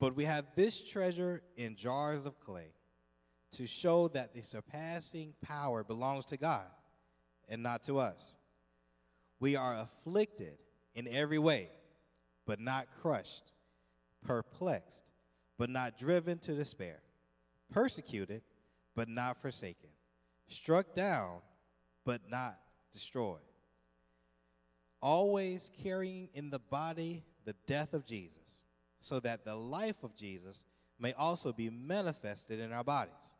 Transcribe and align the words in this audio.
But 0.00 0.16
we 0.16 0.24
have 0.24 0.46
this 0.56 0.80
treasure 0.82 1.42
in 1.56 1.76
jars 1.76 2.26
of 2.26 2.40
clay 2.40 2.72
to 3.52 3.66
show 3.66 4.08
that 4.08 4.32
the 4.32 4.40
surpassing 4.42 5.34
power 5.42 5.84
belongs 5.84 6.24
to 6.26 6.38
God 6.38 6.66
and 7.48 7.62
not 7.62 7.84
to 7.84 7.98
us. 7.98 8.38
We 9.40 9.56
are 9.56 9.74
afflicted 9.74 10.56
in 10.94 11.06
every 11.06 11.38
way, 11.38 11.68
but 12.46 12.60
not 12.60 12.86
crushed, 13.02 13.52
perplexed, 14.26 15.04
but 15.58 15.68
not 15.68 15.98
driven 15.98 16.38
to 16.40 16.54
despair, 16.54 17.00
persecuted, 17.70 18.42
but 18.94 19.08
not 19.08 19.40
forsaken, 19.42 19.90
struck 20.48 20.94
down, 20.94 21.40
but 22.06 22.22
not 22.30 22.58
destroyed. 22.92 23.40
Always 25.02 25.70
carrying 25.82 26.28
in 26.32 26.48
the 26.48 26.58
body 26.58 27.22
the 27.44 27.54
death 27.66 27.92
of 27.92 28.06
Jesus, 28.06 28.39
so 29.00 29.20
that 29.20 29.44
the 29.44 29.54
life 29.54 30.02
of 30.02 30.14
Jesus 30.16 30.66
may 30.98 31.12
also 31.14 31.52
be 31.52 31.70
manifested 31.70 32.60
in 32.60 32.72
our 32.72 32.84
bodies. 32.84 33.34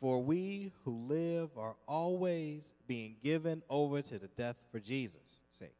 For 0.00 0.22
we 0.22 0.72
who 0.84 1.06
live 1.06 1.50
are 1.56 1.76
always 1.86 2.72
being 2.86 3.16
given 3.22 3.62
over 3.68 4.02
to 4.02 4.18
the 4.18 4.28
death 4.28 4.56
for 4.70 4.78
Jesus' 4.78 5.42
sake, 5.50 5.76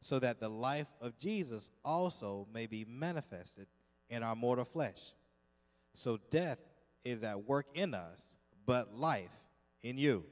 so 0.00 0.18
that 0.18 0.40
the 0.40 0.48
life 0.48 0.86
of 1.00 1.18
Jesus 1.18 1.70
also 1.84 2.46
may 2.52 2.66
be 2.66 2.86
manifested 2.88 3.66
in 4.08 4.22
our 4.22 4.36
mortal 4.36 4.64
flesh. 4.64 5.00
So 5.94 6.18
death 6.30 6.58
is 7.04 7.22
at 7.22 7.44
work 7.46 7.66
in 7.74 7.94
us, 7.94 8.36
but 8.64 8.94
life 8.94 9.30
in 9.82 9.98
you. 9.98 10.24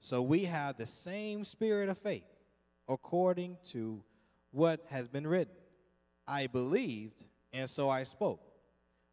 So 0.00 0.22
we 0.22 0.44
have 0.44 0.76
the 0.76 0.86
same 0.86 1.44
spirit 1.44 1.88
of 1.88 1.98
faith, 1.98 2.24
according 2.88 3.56
to 3.72 4.02
what 4.50 4.80
has 4.90 5.08
been 5.08 5.26
written. 5.26 5.54
I 6.26 6.46
believed, 6.46 7.24
and 7.52 7.68
so 7.68 7.88
I 7.90 8.04
spoke. 8.04 8.40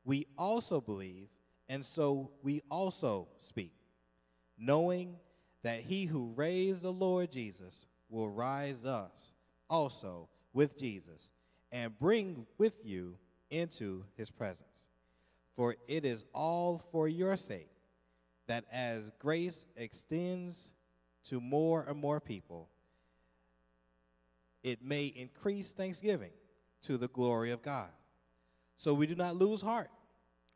We 0.03 0.27
also 0.37 0.81
believe 0.81 1.27
and 1.71 1.85
so 1.85 2.31
we 2.43 2.61
also 2.69 3.29
speak, 3.39 3.71
knowing 4.57 5.15
that 5.63 5.79
he 5.79 6.03
who 6.03 6.33
raised 6.35 6.81
the 6.81 6.91
Lord 6.91 7.31
Jesus 7.31 7.87
will 8.09 8.27
rise 8.27 8.83
us 8.83 9.31
also 9.69 10.27
with 10.51 10.77
Jesus 10.77 11.31
and 11.71 11.97
bring 11.97 12.45
with 12.57 12.73
you 12.83 13.15
into 13.49 14.03
his 14.17 14.29
presence. 14.29 14.89
For 15.55 15.77
it 15.87 16.03
is 16.03 16.25
all 16.33 16.83
for 16.91 17.07
your 17.07 17.37
sake 17.37 17.71
that 18.47 18.65
as 18.69 19.09
grace 19.17 19.65
extends 19.77 20.73
to 21.29 21.39
more 21.39 21.85
and 21.87 21.97
more 21.97 22.19
people, 22.19 22.67
it 24.61 24.83
may 24.83 25.05
increase 25.05 25.71
thanksgiving 25.71 26.31
to 26.83 26.97
the 26.97 27.07
glory 27.07 27.51
of 27.51 27.61
God. 27.61 27.89
So 28.77 28.93
we 28.93 29.07
do 29.07 29.15
not 29.15 29.35
lose 29.35 29.61
heart 29.61 29.89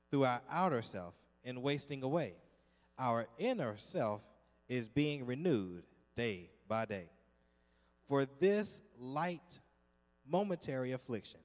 through 0.10 0.26
our 0.26 0.42
outer 0.50 0.82
self 0.82 1.14
in 1.44 1.62
wasting 1.62 2.04
away. 2.04 2.34
Our 2.98 3.28
inner 3.38 3.76
self 3.78 4.22
is 4.68 4.88
being 4.88 5.26
renewed 5.26 5.84
day 6.16 6.50
by 6.68 6.86
day. 6.86 7.10
For 8.08 8.26
this 8.40 8.82
light 9.00 9.60
momentary 10.28 10.94
affliction 10.94 11.40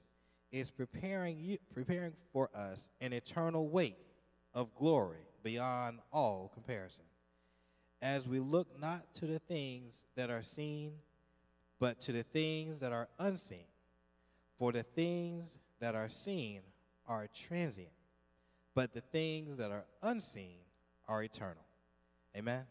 is 0.51 0.69
preparing 0.69 1.39
you 1.39 1.57
preparing 1.73 2.13
for 2.33 2.49
us 2.53 2.89
an 2.99 3.13
eternal 3.13 3.69
weight 3.69 3.97
of 4.53 4.73
glory 4.75 5.25
beyond 5.43 5.99
all 6.11 6.51
comparison. 6.53 7.05
As 8.01 8.27
we 8.27 8.39
look 8.39 8.67
not 8.79 9.13
to 9.15 9.27
the 9.27 9.39
things 9.39 10.05
that 10.15 10.29
are 10.29 10.41
seen, 10.41 10.93
but 11.79 11.99
to 12.01 12.11
the 12.11 12.23
things 12.23 12.79
that 12.79 12.91
are 12.91 13.07
unseen. 13.19 13.65
For 14.61 14.71
the 14.71 14.83
things 14.83 15.57
that 15.79 15.95
are 15.95 16.07
seen 16.07 16.61
are 17.07 17.27
transient, 17.33 17.89
but 18.75 18.93
the 18.93 19.01
things 19.01 19.57
that 19.57 19.71
are 19.71 19.85
unseen 20.03 20.59
are 21.07 21.23
eternal. 21.23 21.65
Amen. 22.37 22.65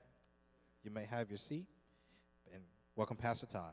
You 0.84 0.92
may 0.92 1.04
have 1.06 1.28
your 1.28 1.38
seat 1.38 1.66
and 2.54 2.62
welcome 2.94 3.16
Pastor 3.16 3.46
Todd. 3.46 3.72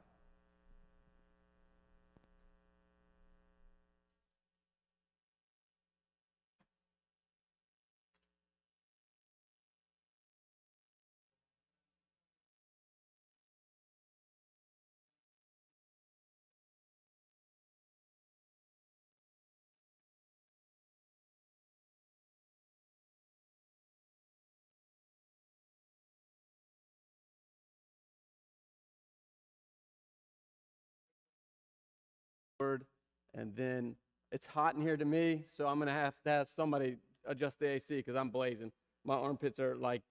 And 33.47 33.55
then 33.55 33.95
it's 34.31 34.45
hot 34.45 34.75
in 34.75 34.81
here 34.81 34.97
to 34.97 35.05
me, 35.05 35.45
so 35.55 35.67
I'm 35.67 35.79
gonna 35.79 35.91
have 35.91 36.15
to 36.25 36.29
have 36.29 36.47
somebody 36.53 36.97
adjust 37.25 37.59
the 37.59 37.67
AC 37.67 37.85
because 37.95 38.15
I'm 38.15 38.29
blazing. 38.29 38.71
My 39.05 39.15
armpits 39.15 39.59
are 39.59 39.75
like, 39.75 40.01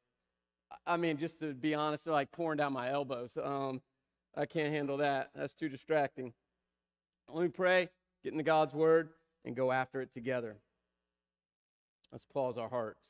I 0.86 0.96
mean, 0.96 1.18
just 1.18 1.38
to 1.40 1.52
be 1.52 1.74
honest, 1.74 2.04
they're 2.04 2.14
like 2.14 2.32
pouring 2.32 2.56
down 2.56 2.72
my 2.72 2.90
elbows. 2.90 3.30
Um, 3.42 3.82
I 4.36 4.46
can't 4.46 4.72
handle 4.72 4.96
that. 4.98 5.30
That's 5.34 5.54
too 5.54 5.68
distracting. 5.68 6.32
Let 7.30 7.42
me 7.42 7.48
pray, 7.48 7.88
get 8.24 8.32
into 8.32 8.44
God's 8.44 8.72
word, 8.72 9.10
and 9.44 9.54
go 9.54 9.70
after 9.70 10.00
it 10.00 10.14
together. 10.14 10.56
Let's 12.12 12.24
pause 12.24 12.56
our 12.56 12.68
hearts 12.70 13.04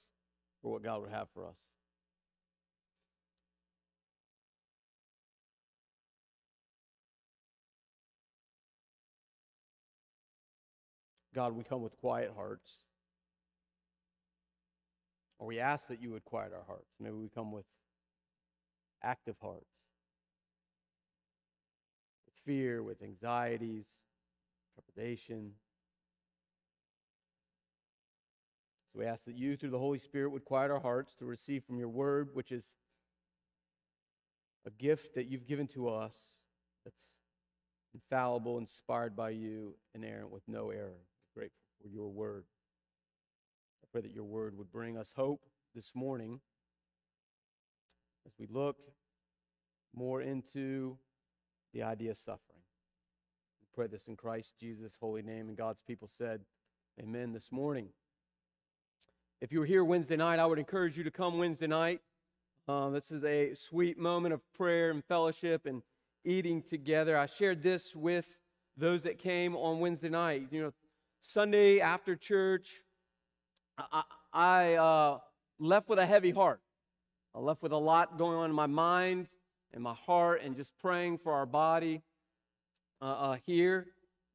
for 0.61 0.73
what 0.73 0.83
God 0.83 1.03
would 1.03 1.11
have 1.11 1.29
for 1.35 1.47
us. 1.47 1.57
God, 11.37 11.55
we 11.55 11.65
come 11.65 11.83
with 11.83 11.95
quiet 12.01 12.33
hearts. 12.35 12.71
Or 15.39 15.47
we 15.47 15.61
ask 15.61 15.87
that 15.89 16.01
you 16.01 16.11
would 16.13 16.25
quiet 16.25 16.53
our 16.55 16.65
hearts. 16.67 16.89
Maybe 16.99 17.15
we 17.15 17.29
come 17.29 17.53
with 17.53 17.67
active 19.03 19.37
hearts, 19.43 19.69
with 22.25 22.35
fear, 22.47 22.83
with 22.83 23.03
anxieties, 23.03 23.85
trepidation. 24.75 25.53
So 28.95 29.01
we 29.01 29.05
ask 29.05 29.23
that 29.27 29.37
you, 29.37 29.59
through 29.59 29.71
the 29.71 29.79
Holy 29.79 29.99
Spirit, 29.99 30.31
would 30.31 30.47
quiet 30.47 30.71
our 30.71 30.81
hearts 30.81 31.15
to 31.19 31.27
receive 31.27 31.65
from 31.67 31.79
your 31.79 31.91
word, 31.91 32.31
which 32.33 32.51
is 32.51 32.65
a 34.67 34.71
gift 34.71 35.15
that 35.17 35.27
you've 35.27 35.47
given 35.47 35.69
to 35.69 35.91
us 35.91 36.15
that's 36.83 36.97
infallible, 37.93 38.57
inspired 38.57 39.15
by 39.15 39.31
you, 39.31 39.75
inerrant 39.95 40.31
with 40.31 40.43
no 40.49 40.71
error 40.71 40.97
grateful 41.37 41.69
for 41.83 41.89
your 41.89 42.09
word. 42.09 42.45
I 43.83 43.87
pray 43.93 44.01
that 44.01 44.15
your 44.15 44.25
word 44.25 44.57
would 44.57 44.73
bring 44.73 44.97
us 44.97 45.13
hope 45.15 45.43
this 45.75 45.91
morning 45.95 46.41
as 48.27 48.33
we 48.39 48.47
look 48.47 48.77
more 49.95 50.23
into 50.23 50.97
the 51.75 51.83
idea 51.83 52.13
of 52.13 52.17
suffering. 52.17 52.63
We 53.61 53.67
pray 53.75 53.87
this 53.87 54.07
in 54.07 54.17
Christ 54.17 54.55
Jesus' 54.59 54.97
holy 54.99 55.21
name, 55.21 55.49
and 55.49 55.59
God's 55.59 55.83
people 55.83 56.09
said, 56.17 56.41
Amen 56.99 57.35
this 57.35 57.53
morning. 57.53 57.89
If 59.43 59.53
you 59.53 59.61
were 59.61 59.67
here 59.67 59.85
Wednesday 59.85 60.17
night, 60.17 60.39
I 60.39 60.47
would 60.47 60.59
encourage 60.59 60.97
you 60.97 61.05
to 61.05 61.11
come 61.11 61.37
Wednesday 61.37 61.67
night. 61.67 62.01
Uh, 62.67 62.89
this 62.89 63.11
is 63.11 63.25
a 63.25 63.55
sweet 63.55 63.99
moment 63.99 64.33
of 64.33 64.41
prayer 64.55 64.91
and 64.91 65.05
fellowship 65.05 65.67
and 65.67 65.83
eating 66.25 66.63
together. 66.63 67.19
I 67.19 67.27
shared 67.27 67.63
this 67.63 67.95
with 67.95 68.27
those 68.79 69.03
that 69.03 69.19
came 69.19 69.55
on 69.55 69.81
Wednesday 69.81 70.09
night. 70.09 70.47
You 70.51 70.63
know, 70.63 70.73
Sunday 71.29 71.81
after 71.81 72.15
church, 72.15 72.83
I, 73.77 74.03
I 74.33 74.75
uh, 74.75 75.19
left 75.59 75.89
with 75.89 75.99
a 75.99 76.07
heavy 76.07 76.31
heart. 76.31 76.61
I 77.35 77.41
left 77.41 77.63
with 77.63 77.73
a 77.73 77.79
lot 77.79 78.17
going 78.17 78.39
on 78.39 78.49
in 78.49 78.55
my 78.55 78.67
mind 78.67 79.27
and 79.75 79.83
my 79.83 79.95
heart 79.95 80.43
and 80.43 80.57
just 80.57 80.73
praying 80.79 81.19
for 81.19 81.33
our 81.33 81.45
body 81.45 82.03
uh, 83.03 83.05
uh, 83.05 83.37
here. 83.45 83.89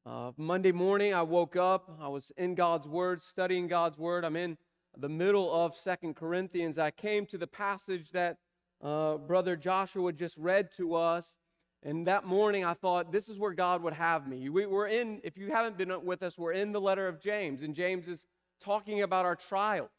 Uh, 0.04 0.32
Monday 0.36 0.70
morning, 0.70 1.14
I 1.14 1.22
woke 1.22 1.56
up. 1.56 1.96
I 2.00 2.08
was 2.08 2.30
in 2.36 2.54
God's 2.54 2.86
Word, 2.86 3.22
studying 3.22 3.68
God's 3.68 3.96
Word. 3.96 4.24
I'm 4.24 4.36
in 4.36 4.58
the 4.98 5.08
middle 5.08 5.50
of 5.50 5.74
Second 5.74 6.14
Corinthians. 6.14 6.78
I 6.78 6.90
came 6.90 7.24
to 7.26 7.38
the 7.38 7.46
passage 7.46 8.10
that 8.12 8.36
uh, 8.82 9.16
Brother 9.16 9.56
Joshua 9.56 10.12
just 10.12 10.36
read 10.36 10.68
to 10.76 10.94
us. 10.94 11.26
And 11.84 12.06
that 12.06 12.24
morning, 12.24 12.64
I 12.64 12.74
thought, 12.74 13.10
this 13.10 13.28
is 13.28 13.38
where 13.38 13.52
God 13.52 13.82
would 13.82 13.92
have 13.92 14.28
me. 14.28 14.48
We, 14.48 14.64
are 14.64 14.86
in, 14.86 15.20
if 15.24 15.36
you 15.36 15.50
haven't 15.50 15.76
been 15.76 15.92
with 16.04 16.22
us, 16.22 16.38
we're 16.38 16.52
in 16.52 16.70
the 16.70 16.80
letter 16.80 17.08
of 17.08 17.20
James, 17.20 17.62
and 17.62 17.74
James 17.74 18.06
is 18.06 18.24
talking 18.60 19.02
about 19.02 19.24
our 19.24 19.34
trials. 19.34 19.90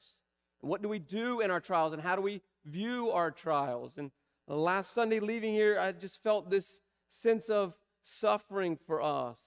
What 0.62 0.82
do 0.82 0.88
we 0.88 1.00
do 1.00 1.42
in 1.42 1.52
our 1.52 1.60
trials, 1.60 1.92
and 1.92 2.02
how 2.02 2.16
do 2.16 2.22
we 2.22 2.42
view 2.66 3.12
our 3.12 3.32
trials? 3.32 3.98
And 3.98 4.12
last 4.48 4.94
Sunday, 4.94 5.20
leaving 5.20 5.52
here, 5.54 5.78
I 5.78 5.92
just 5.92 6.24
felt 6.24 6.50
this 6.50 6.80
sense 7.10 7.50
of 7.50 7.74
suffering 8.02 8.78
for 8.88 9.02
us. 9.02 9.40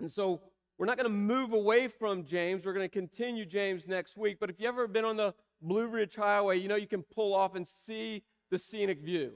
And 0.00 0.12
so, 0.12 0.42
we're 0.76 0.86
not 0.86 0.96
going 0.96 1.08
to 1.08 1.16
move 1.16 1.52
away 1.52 1.86
from 1.86 2.24
James. 2.24 2.66
We're 2.66 2.72
going 2.72 2.88
to 2.88 2.92
continue 2.92 3.46
James 3.46 3.86
next 3.86 4.16
week. 4.16 4.38
But 4.40 4.50
if 4.50 4.58
you've 4.58 4.68
ever 4.68 4.88
been 4.88 5.04
on 5.04 5.16
the 5.16 5.32
Blue 5.62 5.86
Ridge 5.86 6.16
Highway, 6.16 6.58
you 6.58 6.68
know 6.68 6.74
you 6.74 6.88
can 6.88 7.04
pull 7.14 7.32
off 7.32 7.54
and 7.54 7.66
see 7.66 8.24
the 8.50 8.58
scenic 8.58 9.00
view. 9.00 9.34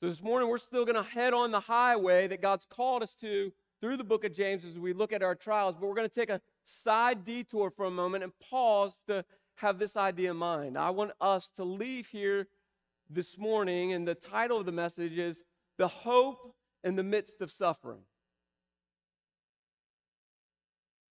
So 0.00 0.08
this 0.08 0.22
morning, 0.22 0.50
we're 0.50 0.58
still 0.58 0.84
going 0.84 1.02
to 1.02 1.02
head 1.02 1.32
on 1.32 1.50
the 1.50 1.60
highway 1.60 2.28
that 2.28 2.42
God's 2.42 2.66
called 2.66 3.02
us 3.02 3.14
to 3.22 3.50
through 3.80 3.96
the 3.96 4.04
book 4.04 4.24
of 4.24 4.34
James 4.34 4.62
as 4.62 4.78
we 4.78 4.92
look 4.92 5.10
at 5.10 5.22
our 5.22 5.34
trials. 5.34 5.74
But 5.80 5.86
we're 5.86 5.94
going 5.94 6.08
to 6.08 6.14
take 6.14 6.28
a 6.28 6.42
side 6.66 7.24
detour 7.24 7.70
for 7.70 7.86
a 7.86 7.90
moment 7.90 8.22
and 8.22 8.32
pause 8.38 9.00
to 9.06 9.24
have 9.54 9.78
this 9.78 9.96
idea 9.96 10.32
in 10.32 10.36
mind. 10.36 10.76
I 10.76 10.90
want 10.90 11.12
us 11.18 11.50
to 11.56 11.64
leave 11.64 12.08
here 12.08 12.46
this 13.08 13.38
morning, 13.38 13.94
and 13.94 14.06
the 14.06 14.14
title 14.14 14.58
of 14.58 14.66
the 14.66 14.72
message 14.72 15.16
is 15.16 15.42
The 15.78 15.88
Hope 15.88 16.54
in 16.84 16.96
the 16.96 17.02
Midst 17.02 17.40
of 17.40 17.50
Suffering. 17.50 18.02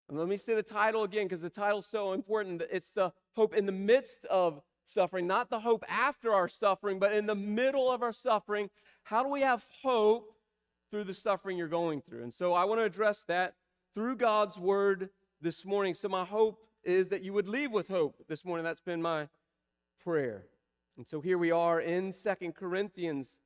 And 0.08 0.18
let 0.18 0.26
me 0.26 0.36
say 0.36 0.56
the 0.56 0.62
title 0.64 1.04
again 1.04 1.28
because 1.28 1.40
the 1.40 1.50
title's 1.50 1.86
so 1.86 2.14
important. 2.14 2.62
It's 2.68 2.90
the 2.90 3.12
hope 3.36 3.54
in 3.54 3.64
the 3.64 3.72
midst 3.72 4.24
of 4.24 4.60
suffering, 4.92 5.26
not 5.26 5.50
the 5.50 5.60
hope 5.60 5.84
after 5.88 6.32
our 6.32 6.48
suffering, 6.48 6.98
but 6.98 7.12
in 7.12 7.26
the 7.26 7.34
middle 7.34 7.90
of 7.90 8.02
our 8.02 8.12
suffering. 8.12 8.70
How 9.02 9.22
do 9.22 9.28
we 9.28 9.40
have 9.40 9.64
hope 9.82 10.34
through 10.90 11.04
the 11.04 11.14
suffering 11.14 11.58
you're 11.58 11.68
going 11.68 12.02
through? 12.02 12.22
And 12.22 12.32
so 12.32 12.52
I 12.52 12.64
want 12.64 12.80
to 12.80 12.84
address 12.84 13.24
that 13.28 13.54
through 13.94 14.16
God's 14.16 14.58
word 14.58 15.10
this 15.40 15.64
morning. 15.64 15.94
So 15.94 16.08
my 16.08 16.24
hope 16.24 16.58
is 16.84 17.08
that 17.08 17.22
you 17.22 17.32
would 17.32 17.48
leave 17.48 17.72
with 17.72 17.88
hope 17.88 18.16
this 18.28 18.44
morning. 18.44 18.64
That's 18.64 18.80
been 18.80 19.02
my 19.02 19.28
prayer. 20.02 20.44
And 20.96 21.06
so 21.06 21.20
here 21.20 21.38
we 21.38 21.50
are 21.50 21.80
in 21.80 22.12
Second 22.12 22.54
Corinthians. 22.54 23.38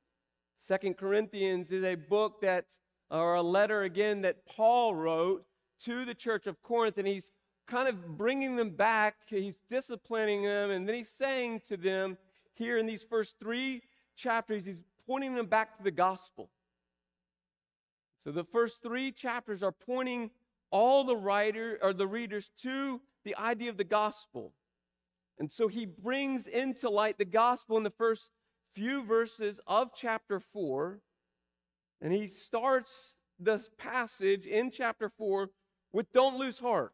Second 0.59 0.97
Corinthians 0.97 1.71
is 1.71 1.83
a 1.83 1.95
book 1.95 2.41
that, 2.41 2.65
or 3.09 3.35
a 3.35 3.41
letter 3.41 3.83
again, 3.83 4.21
that 4.21 4.45
Paul 4.45 4.95
wrote 4.95 5.45
to 5.85 6.03
the 6.03 6.15
church 6.15 6.47
of 6.47 6.61
Corinth, 6.61 6.97
and 6.97 7.07
he's 7.07 7.29
kind 7.67 7.87
of 7.87 8.17
bringing 8.17 8.55
them 8.55 8.71
back. 8.71 9.15
He's 9.27 9.57
disciplining 9.69 10.43
them, 10.43 10.71
and 10.71 10.87
then 10.87 10.95
he's 10.95 11.11
saying 11.17 11.61
to 11.67 11.77
them 11.77 12.17
here 12.53 12.77
in 12.77 12.85
these 12.85 13.03
first 13.03 13.35
three 13.39 13.81
chapters, 14.15 14.65
he's 14.65 14.83
pointing 15.05 15.35
them 15.35 15.45
back 15.45 15.77
to 15.77 15.83
the 15.83 15.91
gospel. 15.91 16.49
So 18.23 18.31
the 18.31 18.43
first 18.43 18.81
three 18.81 19.11
chapters 19.11 19.63
are 19.63 19.71
pointing 19.71 20.31
all 20.71 21.03
the 21.03 21.15
writer 21.15 21.77
or 21.81 21.93
the 21.93 22.07
readers 22.07 22.51
to 22.63 22.99
the 23.23 23.35
idea 23.37 23.69
of 23.69 23.77
the 23.77 23.83
gospel. 23.83 24.53
And 25.39 25.51
so 25.51 25.67
he 25.67 25.85
brings 25.85 26.47
into 26.47 26.89
light 26.89 27.17
the 27.17 27.25
gospel 27.25 27.77
in 27.77 27.83
the 27.83 27.91
first 27.91 28.31
few 28.73 29.03
verses 29.03 29.59
of 29.67 29.91
chapter 29.95 30.39
4. 30.39 30.99
And 32.01 32.11
he 32.11 32.27
starts 32.27 33.13
the 33.39 33.63
passage 33.77 34.45
in 34.45 34.71
chapter 34.71 35.09
4 35.09 35.49
with 35.93 36.11
don't 36.11 36.37
lose 36.37 36.57
heart. 36.57 36.93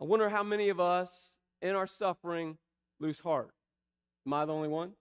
I 0.00 0.04
wonder 0.04 0.28
how 0.28 0.42
many 0.42 0.68
of 0.68 0.78
us 0.78 1.10
in 1.60 1.74
our 1.74 1.86
suffering 1.86 2.56
lose 3.00 3.18
heart. 3.18 3.50
Am 4.26 4.32
I 4.32 4.44
the 4.44 4.52
only 4.52 4.68
one? 4.68 4.92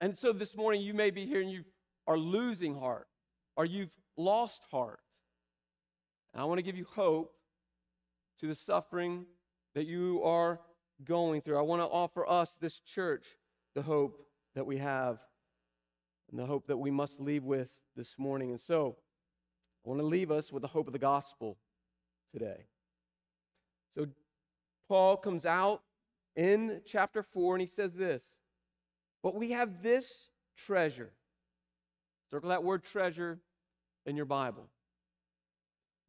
And 0.00 0.16
so 0.16 0.32
this 0.32 0.56
morning 0.56 0.82
you 0.82 0.94
may 0.94 1.10
be 1.10 1.26
here 1.26 1.40
and 1.40 1.50
you 1.50 1.64
are 2.06 2.18
losing 2.18 2.78
heart 2.78 3.06
or 3.56 3.64
you've 3.64 3.94
lost 4.16 4.62
heart. 4.70 5.00
And 6.32 6.42
I 6.42 6.44
want 6.44 6.58
to 6.58 6.62
give 6.62 6.76
you 6.76 6.86
hope 6.94 7.32
to 8.40 8.46
the 8.46 8.54
suffering 8.54 9.24
that 9.74 9.86
you 9.86 10.22
are 10.22 10.60
going 11.04 11.40
through. 11.40 11.58
I 11.58 11.62
want 11.62 11.82
to 11.82 11.86
offer 11.86 12.28
us, 12.28 12.56
this 12.60 12.80
church, 12.80 13.24
the 13.74 13.82
hope 13.82 14.26
that 14.54 14.66
we 14.66 14.78
have 14.78 15.18
and 16.30 16.38
the 16.38 16.46
hope 16.46 16.66
that 16.66 16.76
we 16.76 16.90
must 16.90 17.20
leave 17.20 17.44
with 17.44 17.70
this 17.96 18.14
morning. 18.18 18.50
And 18.50 18.60
so, 18.60 18.96
I 19.84 19.88
want 19.88 20.00
to 20.00 20.06
leave 20.06 20.30
us 20.30 20.52
with 20.52 20.62
the 20.62 20.68
hope 20.68 20.86
of 20.86 20.92
the 20.92 20.98
gospel 20.98 21.56
today. 22.32 22.66
So, 23.96 24.06
Paul 24.88 25.16
comes 25.16 25.46
out 25.46 25.82
in 26.36 26.80
chapter 26.84 27.22
4 27.22 27.54
and 27.56 27.60
he 27.60 27.66
says 27.66 27.94
this 27.94 28.24
But 29.22 29.34
we 29.34 29.50
have 29.52 29.82
this 29.82 30.28
treasure. 30.56 31.12
Circle 32.30 32.50
that 32.50 32.62
word 32.62 32.84
treasure 32.84 33.40
in 34.06 34.16
your 34.16 34.26
Bible. 34.26 34.68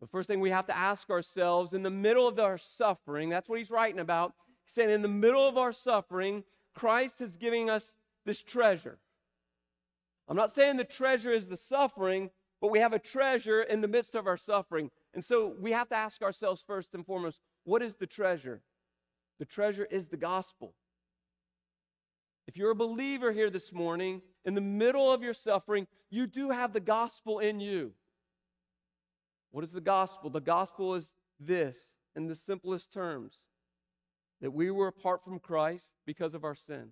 The 0.02 0.08
first 0.08 0.28
thing 0.28 0.40
we 0.40 0.50
have 0.50 0.68
to 0.68 0.78
ask 0.78 1.10
ourselves 1.10 1.74
in 1.74 1.84
the 1.84 1.90
middle 1.90 2.28
of 2.28 2.40
our 2.40 2.58
suffering, 2.58 3.30
that's 3.30 3.48
what 3.48 3.60
he's 3.60 3.70
writing 3.70 4.00
about. 4.00 4.34
He's 4.66 4.74
saying, 4.74 4.90
in 4.90 5.02
the 5.04 5.08
middle 5.08 5.48
of 5.48 5.58
our 5.58 5.72
suffering, 5.72 6.44
Christ 6.74 7.22
is 7.22 7.36
giving 7.36 7.70
us 7.70 7.94
this 8.26 8.42
treasure. 8.42 8.98
I'm 10.28 10.38
not 10.38 10.54
saying 10.54 10.78
the 10.78 10.84
treasure 10.84 11.32
is 11.32 11.48
the 11.48 11.58
suffering, 11.58 12.32
but 12.62 12.72
we 12.72 12.80
have 12.80 12.94
a 12.94 13.00
treasure 13.00 13.62
in 13.62 13.82
the 13.82 13.88
midst 13.88 14.16
of 14.16 14.28
our 14.28 14.38
suffering. 14.38 14.90
And 15.14 15.24
so 15.24 15.54
we 15.60 15.72
have 15.72 15.90
to 15.90 15.96
ask 15.96 16.22
ourselves 16.22 16.64
first 16.66 16.94
and 16.94 17.06
foremost 17.06 17.40
what 17.64 17.82
is 17.82 17.96
the 17.96 18.08
treasure? 18.08 18.62
The 19.40 19.46
treasure 19.46 19.88
is 19.90 20.08
the 20.08 20.18
gospel. 20.18 20.74
If 22.48 22.58
you're 22.58 22.72
a 22.72 22.76
believer 22.76 23.32
here 23.32 23.50
this 23.50 23.72
morning, 23.72 24.22
in 24.46 24.56
the 24.56 24.62
middle 24.62 25.12
of 25.12 25.22
your 25.22 25.34
suffering, 25.34 25.88
you 26.10 26.28
do 26.28 26.50
have 26.50 26.74
the 26.74 26.80
gospel 26.80 27.40
in 27.40 27.60
you. 27.60 27.94
What 29.52 29.64
is 29.64 29.72
the 29.72 29.82
gospel? 29.82 30.30
The 30.30 30.40
gospel 30.40 30.96
is 30.96 31.12
this, 31.40 31.78
in 32.16 32.28
the 32.28 32.36
simplest 32.36 32.92
terms, 32.92 33.36
that 34.42 34.52
we 34.52 34.72
were 34.72 34.88
apart 34.88 35.24
from 35.24 35.40
Christ 35.40 35.92
because 36.06 36.34
of 36.34 36.44
our 36.44 36.56
sin. 36.56 36.90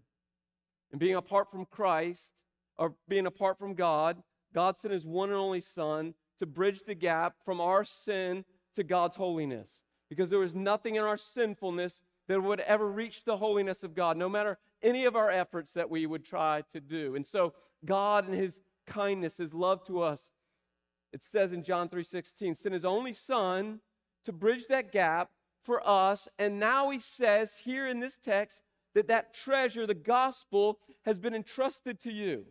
And 0.91 0.99
being 0.99 1.15
apart 1.15 1.51
from 1.51 1.65
Christ, 1.65 2.31
or 2.77 2.93
being 3.07 3.25
apart 3.25 3.57
from 3.59 3.73
God, 3.73 4.21
God 4.53 4.77
sent 4.77 4.93
his 4.93 5.05
one 5.05 5.29
and 5.29 5.37
only 5.37 5.61
Son 5.61 6.13
to 6.39 6.45
bridge 6.45 6.81
the 6.85 6.95
gap 6.95 7.35
from 7.45 7.61
our 7.61 7.83
sin 7.83 8.43
to 8.75 8.83
God's 8.83 9.15
holiness. 9.15 9.69
Because 10.09 10.29
there 10.29 10.39
was 10.39 10.55
nothing 10.55 10.95
in 10.95 11.03
our 11.03 11.17
sinfulness 11.17 12.01
that 12.27 12.41
would 12.41 12.59
ever 12.61 12.89
reach 12.89 13.23
the 13.25 13.37
holiness 13.37 13.83
of 13.83 13.95
God, 13.95 14.17
no 14.17 14.29
matter 14.29 14.57
any 14.81 15.05
of 15.05 15.15
our 15.15 15.29
efforts 15.29 15.73
that 15.73 15.89
we 15.89 16.05
would 16.05 16.25
try 16.25 16.63
to 16.71 16.79
do. 16.79 17.15
And 17.15 17.25
so, 17.25 17.53
God, 17.85 18.27
in 18.27 18.33
his 18.33 18.61
kindness, 18.87 19.37
his 19.37 19.53
love 19.53 19.85
to 19.85 20.01
us, 20.01 20.31
it 21.11 21.23
says 21.23 21.53
in 21.53 21.63
John 21.63 21.89
3:16, 21.89 22.55
sent 22.55 22.73
his 22.73 22.85
only 22.85 23.13
son 23.13 23.81
to 24.25 24.31
bridge 24.31 24.67
that 24.67 24.91
gap 24.91 25.31
for 25.63 25.87
us, 25.87 26.27
and 26.37 26.59
now 26.59 26.89
he 26.89 26.99
says 26.99 27.57
here 27.57 27.87
in 27.87 27.99
this 27.99 28.17
text 28.17 28.61
that 28.93 29.07
that 29.07 29.33
treasure, 29.33 29.85
the 29.85 29.93
gospel, 29.93 30.79
has 31.05 31.19
been 31.19 31.35
entrusted 31.35 31.99
to 32.01 32.11
you. 32.11 32.45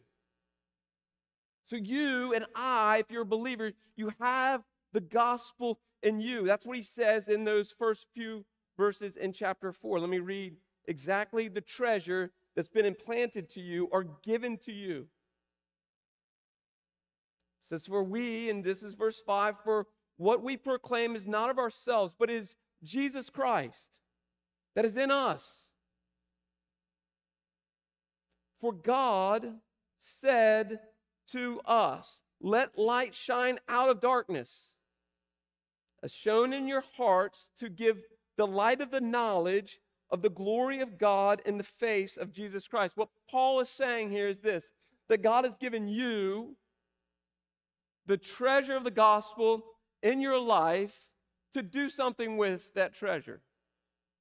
So 1.69 1.77
you 1.77 2.35
and 2.35 2.47
I, 2.55 2.99
if 2.99 3.11
you're 3.11 3.23
a 3.23 3.27
believer, 3.27 3.73
you 3.97 4.13
have 4.21 4.63
the 4.93 5.01
gospel 5.01 5.79
in 6.03 6.21
you. 6.21 6.47
That's 6.47 6.67
what 6.67 6.77
he 6.77 6.83
says 6.83 7.29
in 7.29 7.45
those 7.45 7.75
first 7.79 8.07
few 8.15 8.45
verses 8.77 9.17
in 9.17 9.33
chapter 9.33 9.73
4. 9.73 10.01
Let 10.01 10.09
me 10.09 10.19
read 10.19 10.57
exactly 10.87 11.49
the 11.49 11.61
treasure 11.61 12.31
that's 12.57 12.69
been 12.69 12.87
implanted 12.87 13.51
to 13.51 13.61
you 13.61 13.89
or 13.93 14.05
given 14.23 14.57
to 14.65 14.73
you 14.73 15.07
says, 17.69 17.87
For 17.87 18.03
we, 18.03 18.51
and 18.51 18.65
this 18.65 18.83
is 18.83 18.95
verse 18.95 19.21
5, 19.25 19.57
for 19.63 19.87
what 20.17 20.43
we 20.43 20.57
proclaim 20.57 21.15
is 21.15 21.27
not 21.27 21.51
of 21.51 21.59
ourselves, 21.59 22.15
but 22.19 22.31
is 22.31 22.55
Jesus 22.83 23.31
Christ 23.31 23.93
that 24.75 24.85
is 24.85 24.97
in 24.97 25.11
us. 25.11 25.45
For 28.61 28.73
God 28.73 29.55
said 29.99 30.81
to 31.33 31.61
us, 31.65 32.23
Let 32.41 32.79
light 32.79 33.15
shine 33.15 33.59
out 33.69 33.91
of 33.91 34.01
darkness, 34.01 34.75
as 36.03 36.13
shown 36.13 36.53
in 36.53 36.69
your 36.69 36.85
hearts 36.97 37.51
to 37.59 37.69
give 37.69 37.99
the 38.37 38.47
light 38.47 38.81
of 38.81 38.91
the 38.91 39.01
knowledge 39.01 39.81
of 40.11 40.23
the 40.23 40.31
glory 40.31 40.81
of 40.81 40.99
God 40.99 41.43
in 41.45 41.59
the 41.59 41.65
face 41.65 42.17
of 42.17 42.33
Jesus 42.33 42.69
Christ. 42.69 42.97
What 42.97 43.09
Paul 43.31 43.61
is 43.61 43.69
saying 43.69 44.11
here 44.11 44.29
is 44.29 44.39
this 44.39 44.73
that 45.09 45.23
God 45.23 45.45
has 45.45 45.57
given 45.57 45.89
you 45.89 46.55
the 48.07 48.17
treasure 48.17 48.77
of 48.77 48.85
the 48.85 48.91
gospel 48.91 49.65
in 50.03 50.21
your 50.21 50.39
life 50.39 50.95
to 51.55 51.63
do 51.63 51.89
something 51.89 52.37
with 52.37 52.73
that 52.75 52.95
treasure. 52.95 53.41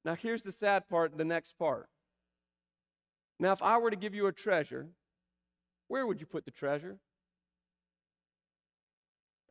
Now, 0.05 0.15
here's 0.15 0.41
the 0.41 0.51
sad 0.51 0.87
part, 0.87 1.17
the 1.17 1.25
next 1.25 1.57
part. 1.59 1.89
Now, 3.39 3.51
if 3.51 3.61
I 3.61 3.77
were 3.77 3.91
to 3.91 3.97
give 3.97 4.15
you 4.15 4.27
a 4.27 4.31
treasure, 4.31 4.87
where 5.87 6.05
would 6.05 6.19
you 6.19 6.25
put 6.25 6.45
the 6.45 6.51
treasure? 6.51 6.97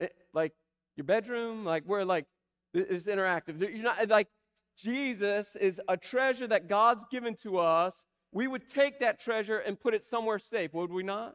It, 0.00 0.14
like 0.32 0.52
your 0.96 1.04
bedroom? 1.04 1.64
Like 1.64 1.84
where, 1.84 2.04
like, 2.04 2.26
it's 2.74 3.06
interactive. 3.06 3.60
You're 3.60 3.82
not, 3.82 4.00
eh, 4.00 4.06
like, 4.08 4.28
Jesus 4.76 5.56
is 5.56 5.80
a 5.88 5.96
treasure 5.96 6.46
that 6.48 6.68
God's 6.68 7.04
given 7.10 7.34
to 7.36 7.58
us. 7.58 8.04
We 8.32 8.46
would 8.46 8.68
take 8.68 9.00
that 9.00 9.20
treasure 9.20 9.58
and 9.58 9.80
put 9.80 9.94
it 9.94 10.04
somewhere 10.04 10.38
safe, 10.38 10.74
would 10.74 10.92
we 10.92 11.02
not? 11.02 11.34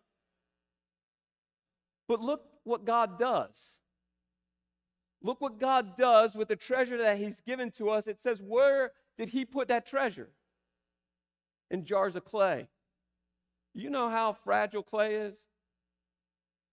But 2.07 2.21
look 2.21 2.41
what 2.63 2.85
God 2.85 3.17
does. 3.17 3.71
Look 5.23 5.41
what 5.41 5.59
God 5.59 5.97
does 5.97 6.35
with 6.35 6.47
the 6.47 6.55
treasure 6.55 6.97
that 6.97 7.17
He's 7.17 7.39
given 7.41 7.71
to 7.71 7.89
us. 7.89 8.07
It 8.07 8.21
says, 8.21 8.41
Where 8.41 8.91
did 9.17 9.29
He 9.29 9.45
put 9.45 9.67
that 9.69 9.85
treasure? 9.87 10.29
In 11.69 11.85
jars 11.85 12.15
of 12.15 12.25
clay. 12.25 12.67
You 13.73 13.89
know 13.89 14.09
how 14.09 14.33
fragile 14.33 14.83
clay 14.83 15.15
is? 15.15 15.35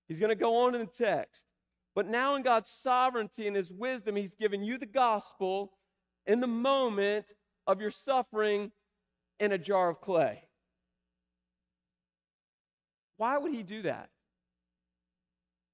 He's 0.08 0.18
going 0.18 0.30
to 0.30 0.34
go 0.34 0.64
on 0.66 0.74
in 0.74 0.80
the 0.80 0.86
text. 0.86 1.44
But 1.94 2.06
now, 2.06 2.34
in 2.34 2.42
God's 2.42 2.70
sovereignty 2.70 3.46
and 3.46 3.56
His 3.56 3.72
wisdom, 3.72 4.16
He's 4.16 4.34
given 4.34 4.62
you 4.62 4.78
the 4.78 4.86
gospel 4.86 5.72
in 6.26 6.40
the 6.40 6.46
moment 6.46 7.26
of 7.66 7.80
your 7.80 7.90
suffering 7.90 8.72
in 9.40 9.52
a 9.52 9.58
jar 9.58 9.90
of 9.90 10.00
clay. 10.00 10.44
Why 13.16 13.36
would 13.36 13.52
He 13.52 13.62
do 13.62 13.82
that? 13.82 14.10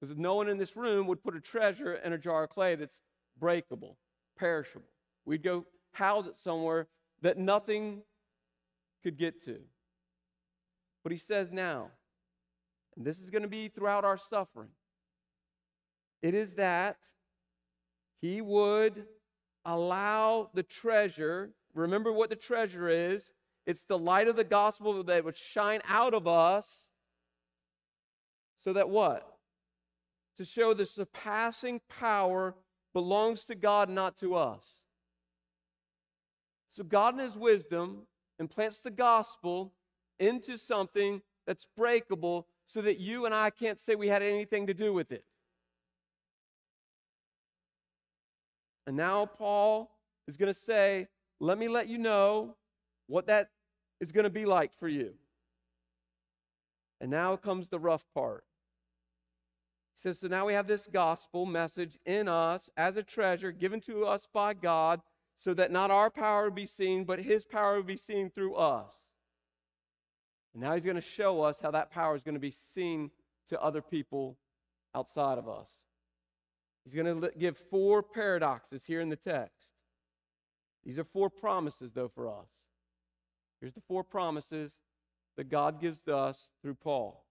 Because 0.01 0.17
no 0.17 0.35
one 0.35 0.49
in 0.49 0.59
this 0.59 0.77
room 0.77 1.07
would 1.07 1.23
put 1.23 1.37
a 1.37 1.41
treasure 1.41 1.95
in 1.95 2.13
a 2.13 2.19
jar 2.19 2.45
of 2.45 2.51
clay 2.51 2.75
that's 2.75 3.01
breakable, 3.39 3.97
perishable. 4.39 4.89
We'd 5.25 5.43
go 5.43 5.67
house 5.93 6.27
it 6.27 6.39
somewhere 6.39 6.89
that 7.23 7.39
nothing 7.39 8.03
could 9.03 9.19
get 9.19 9.45
to. 9.45 9.59
But 11.05 11.13
he 11.13 11.19
says 11.19 11.53
now, 11.53 11.91
and 12.97 13.07
this 13.07 13.21
is 13.21 13.31
going 13.31 13.43
to 13.43 13.49
be 13.49 13.69
throughout 13.69 14.05
our 14.05 14.19
suffering, 14.19 14.71
it 16.23 16.35
is 16.35 16.55
that 16.55 16.97
he 18.21 18.41
would 18.41 19.05
allow 19.65 20.51
the 20.55 20.65
treasure, 20.65 21.53
remember 21.75 22.13
what 22.13 22.31
the 22.31 22.37
treasure 22.37 22.89
is, 22.89 23.31
it's 23.67 23.85
the 23.85 23.99
light 23.99 24.27
of 24.27 24.35
the 24.35 24.45
gospel 24.45 25.05
that 25.05 25.25
would 25.25 25.37
shine 25.37 25.83
out 25.87 26.15
of 26.15 26.27
us 26.27 26.67
so 28.63 28.73
that 28.73 28.89
what? 28.89 29.35
to 30.37 30.45
show 30.45 30.75
the 30.75 30.87
surpassing 30.87 31.81
power 31.89 32.55
belongs 32.93 33.45
to 33.45 33.55
God, 33.55 33.89
not 33.89 34.19
to 34.19 34.35
us. 34.35 34.65
So 36.69 36.83
God, 36.83 37.15
in 37.15 37.21
His 37.21 37.37
wisdom, 37.37 38.03
implants 38.41 38.81
the 38.81 38.91
gospel 38.91 39.73
into 40.25 40.57
something 40.57 41.21
that's 41.47 41.67
breakable 41.77 42.47
so 42.67 42.81
that 42.83 42.99
you 42.99 43.27
and 43.27 43.35
I 43.35 43.51
can't 43.51 43.79
say 43.79 43.95
we 43.95 44.09
had 44.09 44.23
anything 44.23 44.67
to 44.67 44.75
do 44.75 44.93
with 44.93 45.13
it. 45.13 45.25
And 48.87 48.97
now 48.97 49.27
Paul 49.27 49.91
is 50.27 50.37
going 50.37 50.53
to 50.53 50.59
say, 50.59 51.09
Let 51.41 51.59
me 51.59 51.69
let 51.69 51.89
you 51.89 51.99
know 51.99 52.55
what 53.07 53.27
that 53.27 53.51
is 54.01 54.13
going 54.13 54.25
to 54.25 54.31
be 54.31 54.47
like 54.47 54.73
for 54.79 54.89
you. 54.89 55.13
And 57.01 57.11
now 57.11 57.37
comes 57.37 57.69
the 57.69 57.79
rough 57.79 58.05
part. 58.15 58.45
He 59.97 60.01
says, 60.03 60.19
So 60.19 60.29
now 60.29 60.47
we 60.47 60.55
have 60.55 60.67
this 60.67 60.89
gospel 60.91 61.47
message 61.47 61.99
in 62.07 62.29
us 62.29 62.71
as 62.77 62.97
a 62.97 63.03
treasure 63.03 63.53
given 63.53 63.81
to 63.83 64.05
us 64.07 64.27
by 64.33 64.55
God, 64.55 65.01
so 65.37 65.53
that 65.55 65.73
not 65.73 65.91
our 65.91 66.11
power 66.11 66.45
would 66.45 66.55
be 66.55 66.67
seen, 66.67 67.05
but 67.05 67.19
his 67.19 67.45
power 67.45 67.77
would 67.77 67.87
be 67.87 67.97
seen 67.97 68.31
through 68.31 68.55
us. 68.55 68.95
And 70.55 70.63
now 70.63 70.75
he's 70.75 70.85
going 70.85 70.97
to 70.97 71.03
show 71.03 71.43
us 71.43 71.59
how 71.61 71.73
that 71.73 71.91
power 71.91 72.15
is 72.15 72.23
going 72.23 72.37
to 72.37 72.41
be 72.41 72.55
seen 72.75 73.11
to 73.49 73.61
other 73.61 73.83
people 73.83 74.39
outside 74.95 75.37
of 75.37 75.49
us. 75.49 75.69
He's 76.85 76.95
going 76.95 77.21
to 77.21 77.31
give 77.39 77.57
four 77.71 78.03
paradoxes 78.03 78.83
here 78.87 79.01
in 79.01 79.09
the 79.09 79.17
text. 79.17 79.67
These 80.85 80.99
are 80.99 81.05
four 81.05 81.31
promises, 81.31 81.93
though, 81.95 82.11
for 82.15 82.29
us. 82.29 82.49
Here's 83.61 83.73
the 83.73 83.83
four 83.89 84.05
promises 84.05 84.71
that 85.37 85.51
God 85.51 85.81
gives 85.81 86.03
to 86.03 86.17
us 86.17 86.49
through 86.63 86.75
Paul. 86.75 87.25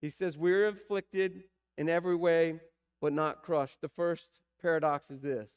He 0.00 0.10
says, 0.10 0.36
We're 0.36 0.68
afflicted 0.68 1.44
in 1.78 1.88
every 1.88 2.16
way, 2.16 2.60
but 3.00 3.12
not 3.12 3.42
crushed. 3.42 3.80
The 3.80 3.88
first 3.88 4.28
paradox 4.60 5.10
is 5.10 5.20
this 5.20 5.50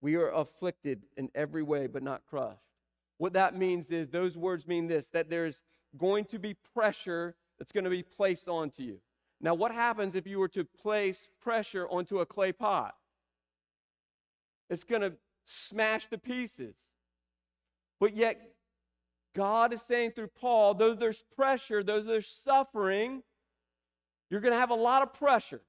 we 0.00 0.16
are 0.16 0.30
afflicted 0.30 1.02
in 1.16 1.30
every 1.34 1.62
way, 1.62 1.86
but 1.86 2.02
not 2.02 2.26
crushed. 2.28 2.60
What 3.18 3.32
that 3.34 3.56
means 3.56 3.90
is, 3.90 4.08
those 4.08 4.36
words 4.36 4.66
mean 4.66 4.86
this 4.86 5.06
that 5.12 5.30
there's 5.30 5.60
going 5.96 6.24
to 6.26 6.38
be 6.38 6.54
pressure 6.74 7.36
that's 7.58 7.72
going 7.72 7.84
to 7.84 7.90
be 7.90 8.02
placed 8.02 8.48
onto 8.48 8.82
you. 8.82 8.98
Now, 9.40 9.54
what 9.54 9.72
happens 9.72 10.14
if 10.14 10.26
you 10.26 10.38
were 10.38 10.48
to 10.48 10.64
place 10.64 11.28
pressure 11.40 11.86
onto 11.88 12.20
a 12.20 12.26
clay 12.26 12.52
pot? 12.52 12.94
It's 14.70 14.84
going 14.84 15.02
to 15.02 15.12
smash 15.44 16.08
to 16.10 16.18
pieces. 16.18 16.74
But 18.00 18.16
yet, 18.16 18.40
God 19.34 19.72
is 19.72 19.82
saying 19.82 20.12
through 20.12 20.30
Paul, 20.40 20.74
though 20.74 20.94
there's 20.94 21.22
pressure, 21.36 21.82
though 21.82 22.00
there's 22.00 22.26
suffering, 22.26 23.22
you're 24.30 24.40
going 24.40 24.54
to 24.54 24.58
have 24.58 24.70
a 24.70 24.74
lot 24.74 25.02
of 25.02 25.12
pressure. 25.12 25.60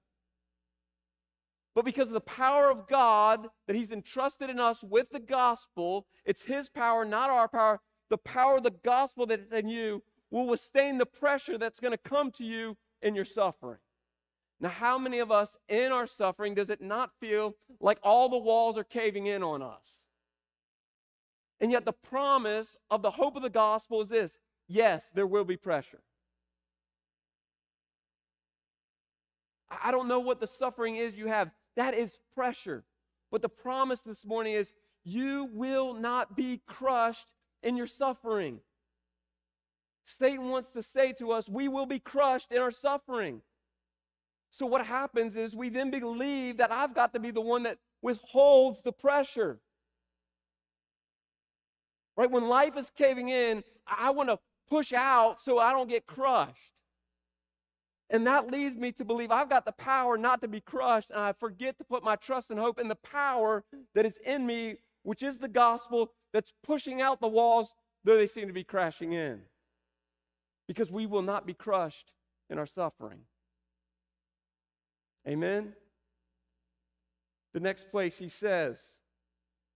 But 1.75 1.83
because 1.83 2.07
of 2.07 2.13
the 2.13 2.21
power 2.21 2.71
of 2.71 2.87
God 2.87 3.47
that 3.67 3.75
He's 3.75 3.91
entrusted 3.91 4.49
in 4.49 4.59
us 4.59 4.81
with 4.83 5.09
the 5.11 5.19
gospel, 5.19 6.07
it's 6.23 6.41
His 6.41 6.69
power, 6.69 7.03
not 7.03 7.29
our 7.29 7.49
power. 7.49 7.81
The 8.09 8.17
power 8.17 8.57
of 8.57 8.63
the 8.63 8.73
gospel 8.83 9.25
that's 9.25 9.51
in 9.51 9.67
you 9.67 10.01
will 10.31 10.47
withstand 10.47 10.99
the 10.99 11.05
pressure 11.05 11.57
that's 11.57 11.79
going 11.79 11.91
to 11.91 11.97
come 11.97 12.31
to 12.31 12.45
you 12.45 12.77
in 13.01 13.13
your 13.13 13.25
suffering. 13.25 13.79
Now, 14.61 14.69
how 14.69 14.97
many 14.97 15.19
of 15.19 15.31
us 15.31 15.55
in 15.67 15.91
our 15.91 16.07
suffering 16.07 16.55
does 16.55 16.69
it 16.69 16.81
not 16.81 17.11
feel 17.19 17.55
like 17.81 17.99
all 18.01 18.29
the 18.29 18.37
walls 18.37 18.77
are 18.77 18.85
caving 18.85 19.27
in 19.27 19.43
on 19.43 19.61
us? 19.61 19.99
And 21.59 21.71
yet, 21.71 21.83
the 21.83 21.93
promise 21.93 22.77
of 22.89 23.01
the 23.01 23.11
hope 23.11 23.35
of 23.35 23.41
the 23.41 23.49
gospel 23.49 24.01
is 24.01 24.07
this 24.07 24.37
yes, 24.67 25.03
there 25.13 25.27
will 25.27 25.43
be 25.43 25.57
pressure. 25.57 26.01
I 29.83 29.91
don't 29.91 30.07
know 30.07 30.19
what 30.19 30.39
the 30.39 30.47
suffering 30.47 30.95
is 30.95 31.15
you 31.15 31.27
have. 31.27 31.51
That 31.75 31.93
is 31.93 32.17
pressure. 32.33 32.83
But 33.31 33.41
the 33.41 33.49
promise 33.49 34.01
this 34.01 34.25
morning 34.25 34.53
is 34.53 34.71
you 35.03 35.49
will 35.53 35.93
not 35.93 36.35
be 36.35 36.61
crushed 36.67 37.31
in 37.63 37.75
your 37.77 37.87
suffering. 37.87 38.59
Satan 40.05 40.49
wants 40.49 40.71
to 40.71 40.83
say 40.83 41.13
to 41.13 41.31
us, 41.31 41.49
we 41.49 41.67
will 41.67 41.85
be 41.85 41.99
crushed 41.99 42.51
in 42.51 42.61
our 42.61 42.71
suffering. 42.71 43.41
So 44.51 44.65
what 44.65 44.85
happens 44.85 45.35
is 45.35 45.55
we 45.55 45.69
then 45.69 45.91
believe 45.91 46.57
that 46.57 46.71
I've 46.71 46.93
got 46.93 47.13
to 47.13 47.19
be 47.19 47.31
the 47.31 47.41
one 47.41 47.63
that 47.63 47.77
withholds 48.01 48.81
the 48.81 48.91
pressure. 48.91 49.59
Right? 52.15 52.31
When 52.31 52.47
life 52.47 52.77
is 52.77 52.89
caving 52.95 53.29
in, 53.29 53.63
I 53.85 54.11
want 54.11 54.29
to 54.29 54.39
push 54.69 54.93
out 54.93 55.41
so 55.41 55.59
I 55.59 55.71
don't 55.71 55.89
get 55.89 56.05
crushed. 56.05 56.74
And 58.09 58.27
that 58.27 58.51
leads 58.51 58.77
me 58.77 58.91
to 58.93 59.05
believe 59.05 59.31
I've 59.31 59.49
got 59.49 59.65
the 59.65 59.71
power 59.71 60.17
not 60.17 60.41
to 60.41 60.47
be 60.47 60.61
crushed, 60.61 61.09
and 61.09 61.19
I 61.19 61.33
forget 61.33 61.77
to 61.79 61.83
put 61.83 62.03
my 62.03 62.15
trust 62.15 62.51
and 62.51 62.59
hope 62.59 62.79
in 62.79 62.87
the 62.87 62.95
power 62.95 63.63
that 63.95 64.05
is 64.05 64.17
in 64.25 64.45
me, 64.45 64.77
which 65.03 65.23
is 65.23 65.37
the 65.37 65.47
gospel 65.47 66.11
that's 66.31 66.53
pushing 66.63 67.01
out 67.01 67.19
the 67.19 67.27
walls, 67.27 67.73
though 68.03 68.15
they 68.15 68.27
seem 68.27 68.47
to 68.47 68.53
be 68.53 68.63
crashing 68.63 69.13
in. 69.13 69.41
Because 70.67 70.91
we 70.91 71.05
will 71.07 71.23
not 71.23 71.47
be 71.47 71.53
crushed 71.53 72.11
in 72.49 72.59
our 72.59 72.67
suffering. 72.67 73.21
Amen? 75.27 75.73
The 77.53 77.59
next 77.59 77.89
place 77.89 78.17
he 78.17 78.29
says, 78.29 78.77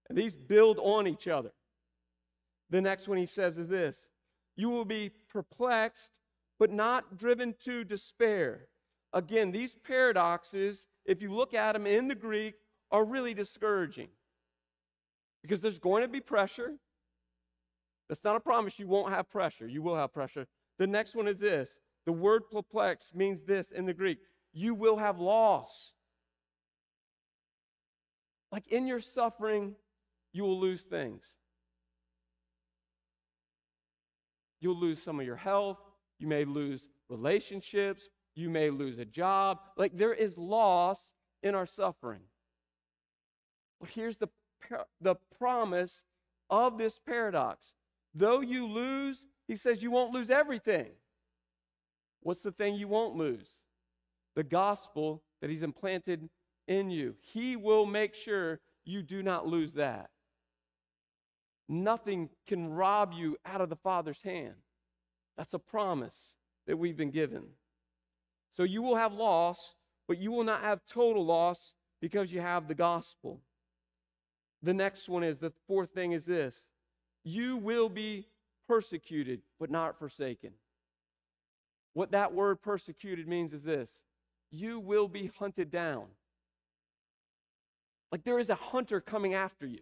and 0.07 0.17
these 0.17 0.35
build 0.35 0.79
on 0.79 1.07
each 1.07 1.27
other. 1.27 1.51
The 2.69 2.81
next 2.81 3.07
one 3.07 3.17
he 3.17 3.25
says 3.25 3.57
is 3.57 3.69
this 3.69 3.97
You 4.55 4.69
will 4.69 4.85
be 4.85 5.11
perplexed 5.29 6.11
but 6.59 6.71
not 6.71 7.17
driven 7.17 7.55
to 7.63 7.83
despair. 7.83 8.67
Again, 9.13 9.51
these 9.51 9.75
paradoxes, 9.83 10.85
if 11.05 11.21
you 11.21 11.33
look 11.33 11.53
at 11.53 11.73
them 11.73 11.87
in 11.87 12.07
the 12.07 12.15
Greek, 12.15 12.55
are 12.91 13.05
really 13.05 13.33
discouraging 13.33 14.09
because 15.41 15.61
there's 15.61 15.79
going 15.79 16.01
to 16.01 16.07
be 16.07 16.19
pressure. 16.19 16.73
That's 18.07 18.23
not 18.23 18.35
a 18.35 18.39
promise 18.39 18.77
you 18.77 18.87
won't 18.87 19.13
have 19.13 19.29
pressure. 19.29 19.67
You 19.67 19.81
will 19.81 19.95
have 19.95 20.13
pressure. 20.13 20.47
The 20.77 20.87
next 20.87 21.15
one 21.15 21.27
is 21.27 21.39
this 21.39 21.69
the 22.05 22.11
word 22.11 22.43
perplex 22.51 23.07
means 23.13 23.43
this 23.45 23.71
in 23.71 23.85
the 23.85 23.93
Greek 23.93 24.17
you 24.51 24.73
will 24.73 24.97
have 24.97 25.19
loss. 25.19 25.93
Like 28.51 28.67
in 28.69 28.87
your 28.87 28.99
suffering, 28.99 29.75
you 30.33 30.43
will 30.43 30.59
lose 30.59 30.81
things. 30.81 31.23
You'll 34.59 34.79
lose 34.79 35.01
some 35.01 35.19
of 35.19 35.25
your 35.25 35.35
health. 35.35 35.77
You 36.19 36.27
may 36.27 36.45
lose 36.45 36.87
relationships. 37.09 38.09
You 38.35 38.49
may 38.49 38.69
lose 38.69 38.99
a 38.99 39.05
job. 39.05 39.59
Like 39.77 39.97
there 39.97 40.13
is 40.13 40.37
loss 40.37 41.11
in 41.43 41.55
our 41.55 41.65
suffering. 41.65 42.21
But 43.79 43.89
here's 43.89 44.17
the, 44.17 44.27
the 45.01 45.15
promise 45.37 46.03
of 46.49 46.77
this 46.77 46.99
paradox. 46.99 47.73
Though 48.13 48.41
you 48.41 48.67
lose, 48.67 49.25
he 49.47 49.55
says 49.55 49.81
you 49.81 49.91
won't 49.91 50.13
lose 50.13 50.29
everything. 50.29 50.87
What's 52.21 52.41
the 52.41 52.51
thing 52.51 52.75
you 52.75 52.87
won't 52.87 53.15
lose? 53.15 53.49
The 54.35 54.43
gospel 54.43 55.23
that 55.41 55.49
he's 55.49 55.63
implanted 55.63 56.29
in 56.67 56.89
you. 56.89 57.15
He 57.21 57.55
will 57.55 57.85
make 57.85 58.13
sure 58.13 58.59
you 58.85 59.01
do 59.01 59.23
not 59.23 59.47
lose 59.47 59.73
that. 59.73 60.09
Nothing 61.67 62.29
can 62.47 62.69
rob 62.69 63.13
you 63.13 63.37
out 63.45 63.61
of 63.61 63.69
the 63.69 63.75
Father's 63.75 64.21
hand. 64.21 64.55
That's 65.39 65.53
a 65.53 65.59
promise 65.59 66.35
that 66.67 66.75
we've 66.75 66.97
been 66.97 67.11
given. 67.11 67.45
So 68.51 68.63
you 68.63 68.81
will 68.81 68.97
have 68.97 69.13
loss, 69.13 69.73
but 70.05 70.17
you 70.17 70.31
will 70.31 70.43
not 70.43 70.63
have 70.63 70.81
total 70.85 71.25
loss 71.25 71.71
because 72.01 72.29
you 72.29 72.41
have 72.41 72.67
the 72.67 72.75
gospel. 72.75 73.39
The 74.63 74.73
next 74.73 75.07
one 75.07 75.23
is 75.23 75.37
the 75.37 75.53
fourth 75.65 75.91
thing 75.91 76.11
is 76.11 76.25
this 76.25 76.57
you 77.23 77.55
will 77.55 77.87
be 77.87 78.27
persecuted, 78.67 79.41
but 79.61 79.71
not 79.71 79.97
forsaken. 79.97 80.51
What 81.93 82.11
that 82.11 82.33
word 82.33 82.61
persecuted 82.61 83.25
means 83.25 83.53
is 83.53 83.63
this 83.63 83.89
you 84.51 84.81
will 84.81 85.07
be 85.07 85.31
hunted 85.39 85.71
down. 85.71 86.07
Like 88.11 88.25
there 88.25 88.39
is 88.39 88.49
a 88.49 88.55
hunter 88.55 88.99
coming 88.99 89.35
after 89.35 89.65
you. 89.65 89.79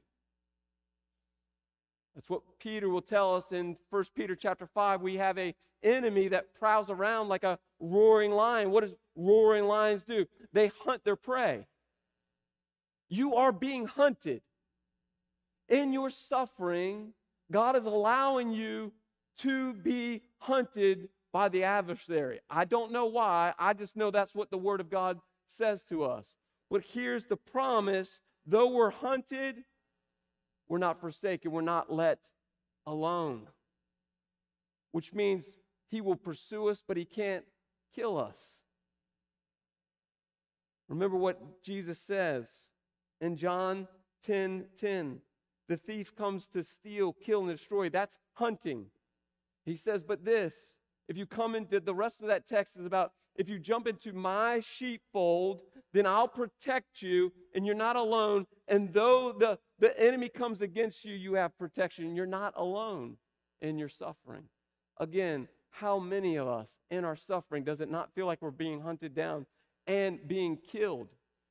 That's 2.17 2.31
what 2.31 2.41
Peter 2.57 2.89
will 2.89 3.03
tell 3.03 3.35
us 3.35 3.51
in 3.51 3.77
1 3.91 4.05
Peter 4.15 4.35
chapter 4.35 4.65
5. 4.65 5.03
We 5.03 5.17
have 5.17 5.37
a 5.37 5.53
enemy 5.83 6.29
that 6.29 6.55
prowls 6.55 6.89
around 6.89 7.27
like 7.27 7.43
a 7.43 7.59
roaring 7.79 8.31
lion. 8.31 8.71
What 8.71 8.81
does 8.81 8.95
roaring 9.15 9.65
lions 9.65 10.03
do? 10.03 10.25
They 10.51 10.71
hunt 10.83 11.03
their 11.03 11.15
prey. 11.15 11.67
You 13.07 13.35
are 13.35 13.51
being 13.51 13.85
hunted. 13.85 14.41
In 15.69 15.93
your 15.93 16.09
suffering, 16.09 17.13
God 17.51 17.75
is 17.75 17.85
allowing 17.85 18.51
you 18.51 18.93
to 19.41 19.73
be 19.75 20.23
hunted 20.39 21.09
by 21.31 21.49
the 21.49 21.65
adversary. 21.65 22.39
I 22.49 22.65
don't 22.65 22.91
know 22.91 23.05
why. 23.05 23.53
I 23.59 23.73
just 23.73 23.95
know 23.95 24.09
that's 24.09 24.33
what 24.33 24.49
the 24.49 24.57
Word 24.57 24.81
of 24.81 24.89
God 24.89 25.19
says 25.45 25.83
to 25.89 26.03
us. 26.05 26.25
But 26.71 26.81
here's 26.81 27.25
the 27.25 27.37
promise 27.37 28.21
though 28.47 28.71
we're 28.71 28.89
hunted, 28.89 29.63
we're 30.69 30.77
not 30.77 30.99
forsaken, 30.99 31.51
we're 31.51 31.61
not 31.61 31.91
let 31.91 32.19
alone. 32.85 33.47
Which 34.91 35.13
means 35.13 35.45
He 35.89 36.01
will 36.01 36.15
pursue 36.15 36.67
us, 36.67 36.83
but 36.87 36.97
He 36.97 37.05
can't 37.05 37.45
kill 37.95 38.17
us. 38.17 38.37
Remember 40.89 41.17
what 41.17 41.63
Jesus 41.63 41.99
says 41.99 42.49
in 43.19 43.35
John 43.35 43.87
10 44.25 44.65
10. 44.79 45.19
The 45.67 45.77
thief 45.77 46.15
comes 46.15 46.47
to 46.49 46.63
steal, 46.63 47.13
kill, 47.13 47.41
and 47.41 47.49
destroy. 47.49 47.89
That's 47.89 48.17
hunting. 48.33 48.85
He 49.65 49.75
says, 49.75 50.03
but 50.03 50.23
this, 50.23 50.53
if 51.09 51.17
you 51.17 51.25
come 51.25 51.55
into 51.55 51.81
the 51.81 51.93
rest 51.93 52.21
of 52.21 52.27
that 52.29 52.47
text 52.47 52.77
is 52.77 52.85
about 52.85 53.11
if 53.35 53.49
you 53.49 53.59
jump 53.59 53.85
into 53.85 54.13
my 54.13 54.61
sheepfold, 54.61 55.61
then 55.93 56.05
I'll 56.05 56.27
protect 56.27 57.01
you 57.01 57.31
and 57.53 57.65
you're 57.65 57.75
not 57.75 57.95
alone. 57.95 58.47
And 58.67 58.91
though 58.93 59.31
the, 59.31 59.59
the 59.79 59.97
enemy 59.99 60.29
comes 60.29 60.61
against 60.61 61.05
you, 61.05 61.13
you 61.13 61.35
have 61.35 61.57
protection. 61.57 62.15
You're 62.15 62.25
not 62.25 62.53
alone 62.55 63.17
in 63.61 63.77
your 63.77 63.89
suffering. 63.89 64.43
Again, 64.99 65.47
how 65.69 65.99
many 65.99 66.37
of 66.37 66.47
us 66.47 66.69
in 66.89 67.05
our 67.05 67.15
suffering 67.15 67.63
does 67.63 67.81
it 67.81 67.91
not 67.91 68.13
feel 68.13 68.25
like 68.25 68.41
we're 68.41 68.51
being 68.51 68.81
hunted 68.81 69.13
down 69.13 69.45
and 69.85 70.27
being 70.27 70.57
killed 70.57 71.09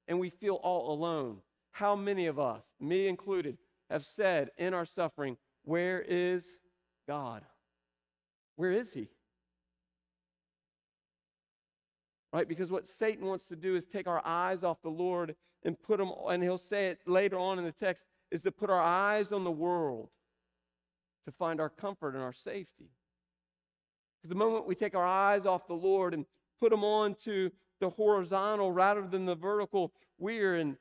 and 0.08 0.18
we 0.18 0.30
feel 0.30 0.54
all 0.56 0.92
alone? 0.92 1.38
How 1.70 1.94
many 1.94 2.26
of 2.26 2.38
us, 2.38 2.64
me 2.80 3.06
included, 3.06 3.58
have 3.90 4.04
said 4.04 4.50
in 4.58 4.74
our 4.74 4.86
suffering, 4.86 5.36
Where 5.62 6.00
is 6.00 6.44
God? 7.06 7.42
Where 8.56 8.72
is 8.72 8.92
He? 8.92 9.08
Right? 12.32 12.48
Because 12.48 12.70
what 12.70 12.88
Satan 12.88 13.26
wants 13.26 13.46
to 13.48 13.56
do 13.56 13.76
is 13.76 13.84
take 13.84 14.08
our 14.08 14.20
eyes 14.24 14.64
off 14.64 14.82
the 14.82 14.90
Lord 14.90 15.36
and 15.62 15.80
put 15.80 15.98
them, 15.98 16.10
and 16.28 16.42
he'll 16.42 16.58
say 16.58 16.88
it 16.88 16.98
later 17.06 17.38
on 17.38 17.58
in 17.58 17.64
the 17.64 17.72
text, 17.72 18.04
is 18.30 18.42
to 18.42 18.50
put 18.50 18.70
our 18.70 18.82
eyes 18.82 19.32
on 19.32 19.44
the 19.44 19.50
world 19.50 20.08
to 21.26 21.32
find 21.32 21.60
our 21.60 21.68
comfort 21.68 22.14
and 22.14 22.22
our 22.22 22.32
safety. 22.32 22.90
Because 24.18 24.28
the 24.28 24.34
moment 24.34 24.66
we 24.66 24.74
take 24.74 24.94
our 24.94 25.06
eyes 25.06 25.44
off 25.44 25.66
the 25.66 25.74
Lord 25.74 26.14
and 26.14 26.24
put 26.58 26.70
them 26.70 26.84
on 26.84 27.14
to 27.24 27.50
the 27.80 27.90
horizontal 27.90 28.72
rather 28.72 29.06
than 29.06 29.26
the 29.26 29.34
vertical, 29.34 29.92
we're 30.18 30.56
in 30.56 30.76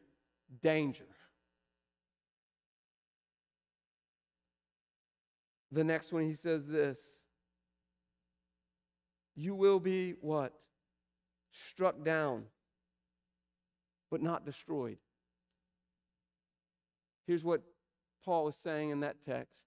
danger. 0.64 1.06
The 5.72 5.84
next 5.84 6.14
one, 6.14 6.26
he 6.26 6.36
says 6.36 6.66
this 6.68 6.98
You 9.36 9.56
will 9.56 9.80
be 9.80 10.16
what? 10.22 10.54
Struck 11.70 12.04
down, 12.04 12.44
but 14.10 14.22
not 14.22 14.46
destroyed. 14.46 14.98
Here's 17.28 17.44
what 17.44 17.62
Paul 18.24 18.48
is 18.48 18.56
saying 18.56 18.90
in 18.90 19.02
that 19.02 19.18
text 19.26 19.64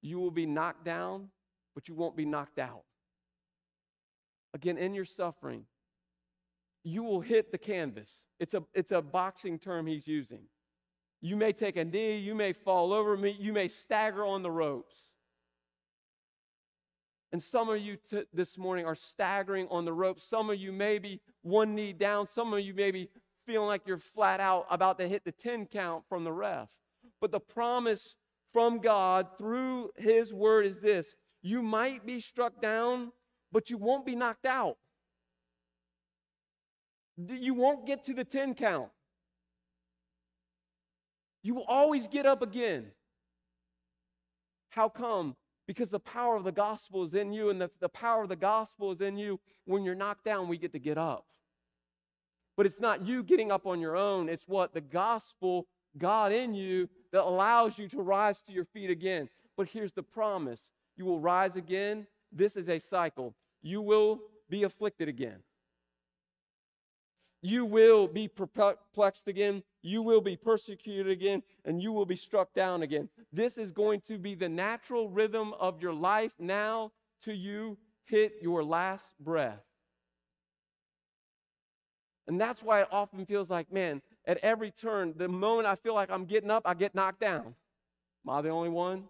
You 0.00 0.18
will 0.18 0.30
be 0.30 0.46
knocked 0.46 0.84
down, 0.84 1.28
but 1.74 1.88
you 1.88 1.94
won't 1.94 2.16
be 2.16 2.24
knocked 2.24 2.58
out. 2.58 2.84
Again, 4.54 4.76
in 4.76 4.92
your 4.94 5.06
suffering, 5.06 5.64
you 6.84 7.02
will 7.02 7.20
hit 7.20 7.52
the 7.52 7.58
canvas. 7.58 8.10
It's 8.38 8.54
a, 8.54 8.62
it's 8.74 8.92
a 8.92 9.00
boxing 9.00 9.58
term 9.58 9.86
he's 9.86 10.06
using. 10.06 10.42
You 11.20 11.36
may 11.36 11.52
take 11.52 11.76
a 11.76 11.84
knee, 11.84 12.18
you 12.18 12.34
may 12.34 12.52
fall 12.52 12.92
over 12.92 13.16
me, 13.16 13.36
you 13.38 13.52
may 13.52 13.68
stagger 13.68 14.26
on 14.26 14.42
the 14.42 14.50
ropes. 14.50 14.96
And 17.32 17.42
some 17.42 17.70
of 17.70 17.78
you 17.80 17.96
t- 18.10 18.24
this 18.34 18.58
morning 18.58 18.84
are 18.84 18.94
staggering 18.94 19.66
on 19.70 19.86
the 19.86 19.92
ropes. 19.92 20.22
Some 20.22 20.50
of 20.50 20.58
you 20.58 20.70
may 20.70 20.98
be 20.98 21.20
one 21.40 21.74
knee 21.74 21.94
down. 21.94 22.28
Some 22.28 22.52
of 22.52 22.60
you 22.60 22.74
may 22.74 22.90
be 22.90 23.08
feeling 23.46 23.68
like 23.68 23.82
you're 23.86 23.98
flat 23.98 24.40
out 24.40 24.66
about 24.70 24.98
to 24.98 25.08
hit 25.08 25.24
the 25.24 25.32
10 25.32 25.66
count 25.66 26.04
from 26.08 26.24
the 26.24 26.32
ref. 26.32 26.68
But 27.20 27.32
the 27.32 27.40
promise 27.40 28.16
from 28.52 28.78
God 28.78 29.28
through 29.38 29.90
His 29.96 30.32
word 30.32 30.66
is 30.66 30.80
this 30.80 31.14
you 31.42 31.62
might 31.62 32.06
be 32.06 32.20
struck 32.20 32.60
down, 32.60 33.12
but 33.50 33.70
you 33.70 33.78
won't 33.78 34.06
be 34.06 34.14
knocked 34.14 34.46
out. 34.46 34.76
You 37.16 37.54
won't 37.54 37.86
get 37.86 38.04
to 38.04 38.14
the 38.14 38.24
10 38.24 38.54
count. 38.54 38.88
You 41.42 41.54
will 41.54 41.64
always 41.64 42.06
get 42.06 42.24
up 42.24 42.42
again. 42.42 42.92
How 44.70 44.88
come? 44.88 45.36
Because 45.66 45.90
the 45.90 46.00
power 46.00 46.36
of 46.36 46.44
the 46.44 46.52
gospel 46.52 47.04
is 47.04 47.14
in 47.14 47.32
you, 47.32 47.50
and 47.50 47.60
the, 47.60 47.70
the 47.80 47.88
power 47.88 48.22
of 48.22 48.28
the 48.28 48.36
gospel 48.36 48.92
is 48.92 49.00
in 49.00 49.16
you. 49.16 49.38
When 49.64 49.84
you're 49.84 49.94
knocked 49.94 50.24
down, 50.24 50.48
we 50.48 50.56
get 50.56 50.72
to 50.72 50.78
get 50.78 50.98
up. 50.98 51.26
But 52.56 52.66
it's 52.66 52.80
not 52.80 53.06
you 53.06 53.22
getting 53.22 53.50
up 53.50 53.66
on 53.66 53.80
your 53.80 53.96
own, 53.96 54.28
it's 54.28 54.46
what 54.46 54.74
the 54.74 54.80
gospel, 54.80 55.66
God 55.98 56.32
in 56.32 56.54
you, 56.54 56.88
that 57.12 57.22
allows 57.22 57.78
you 57.78 57.88
to 57.88 58.02
rise 58.02 58.40
to 58.42 58.52
your 58.52 58.64
feet 58.64 58.90
again. 58.90 59.28
But 59.56 59.68
here's 59.68 59.92
the 59.92 60.02
promise 60.02 60.68
you 60.96 61.04
will 61.04 61.20
rise 61.20 61.56
again. 61.56 62.06
This 62.30 62.56
is 62.56 62.68
a 62.68 62.78
cycle. 62.78 63.34
You 63.62 63.80
will 63.80 64.20
be 64.48 64.64
afflicted 64.64 65.08
again. 65.08 65.38
You 67.42 67.64
will 67.64 68.06
be 68.06 68.28
perplexed 68.28 69.26
again. 69.26 69.62
You 69.82 70.02
will 70.02 70.20
be 70.20 70.36
persecuted 70.36 71.10
again. 71.10 71.42
And 71.64 71.82
you 71.82 71.92
will 71.92 72.06
be 72.06 72.16
struck 72.16 72.54
down 72.54 72.82
again. 72.82 73.08
This 73.32 73.58
is 73.58 73.72
going 73.72 74.00
to 74.02 74.18
be 74.18 74.34
the 74.34 74.48
natural 74.48 75.08
rhythm 75.08 75.52
of 75.58 75.82
your 75.82 75.92
life 75.92 76.32
now 76.38 76.92
till 77.22 77.34
you 77.34 77.76
hit 78.04 78.34
your 78.40 78.62
last 78.62 79.12
breath. 79.20 79.60
And 82.28 82.40
that's 82.40 82.62
why 82.62 82.80
it 82.82 82.88
often 82.92 83.26
feels 83.26 83.50
like, 83.50 83.72
man, 83.72 84.00
at 84.26 84.38
every 84.38 84.70
turn, 84.70 85.14
the 85.16 85.28
moment 85.28 85.66
I 85.66 85.74
feel 85.74 85.94
like 85.94 86.10
I'm 86.10 86.24
getting 86.24 86.50
up, 86.50 86.62
I 86.64 86.74
get 86.74 86.94
knocked 86.94 87.20
down. 87.20 87.54
Am 88.24 88.30
I 88.30 88.42
the 88.42 88.50
only 88.50 88.68
one? 88.68 89.04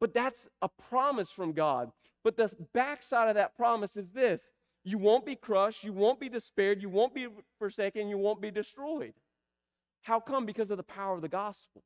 But 0.00 0.14
that's 0.14 0.38
a 0.62 0.68
promise 0.68 1.30
from 1.30 1.52
God. 1.52 1.92
But 2.24 2.36
the 2.36 2.50
backside 2.72 3.28
of 3.28 3.36
that 3.36 3.56
promise 3.56 3.96
is 3.96 4.10
this 4.10 4.42
you 4.84 4.98
won't 4.98 5.26
be 5.26 5.36
crushed, 5.36 5.84
you 5.84 5.92
won't 5.92 6.18
be 6.18 6.28
despaired, 6.28 6.82
you 6.82 6.88
won't 6.88 7.14
be 7.14 7.28
forsaken, 7.58 8.08
you 8.08 8.18
won't 8.18 8.40
be 8.40 8.50
destroyed. 8.50 9.12
How 10.02 10.20
come? 10.20 10.46
Because 10.46 10.70
of 10.70 10.76
the 10.76 10.82
power 10.82 11.14
of 11.14 11.22
the 11.22 11.28
gospel. 11.28 11.82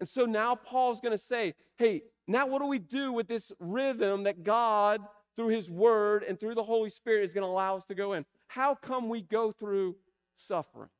And 0.00 0.08
so 0.08 0.24
now 0.24 0.54
Paul's 0.54 1.00
going 1.00 1.16
to 1.16 1.22
say, 1.22 1.54
hey, 1.76 2.02
now 2.26 2.46
what 2.46 2.60
do 2.60 2.66
we 2.66 2.78
do 2.78 3.12
with 3.12 3.28
this 3.28 3.52
rhythm 3.58 4.24
that 4.24 4.42
God, 4.42 5.00
through 5.40 5.48
his 5.48 5.70
word 5.70 6.22
and 6.22 6.38
through 6.38 6.54
the 6.54 6.62
Holy 6.62 6.90
Spirit, 6.90 7.24
is 7.24 7.32
going 7.32 7.46
to 7.46 7.50
allow 7.50 7.74
us 7.74 7.86
to 7.86 7.94
go 7.94 8.12
in? 8.12 8.26
How 8.48 8.74
come 8.74 9.08
we 9.08 9.22
go 9.22 9.50
through 9.50 9.96
suffering? 10.36 10.90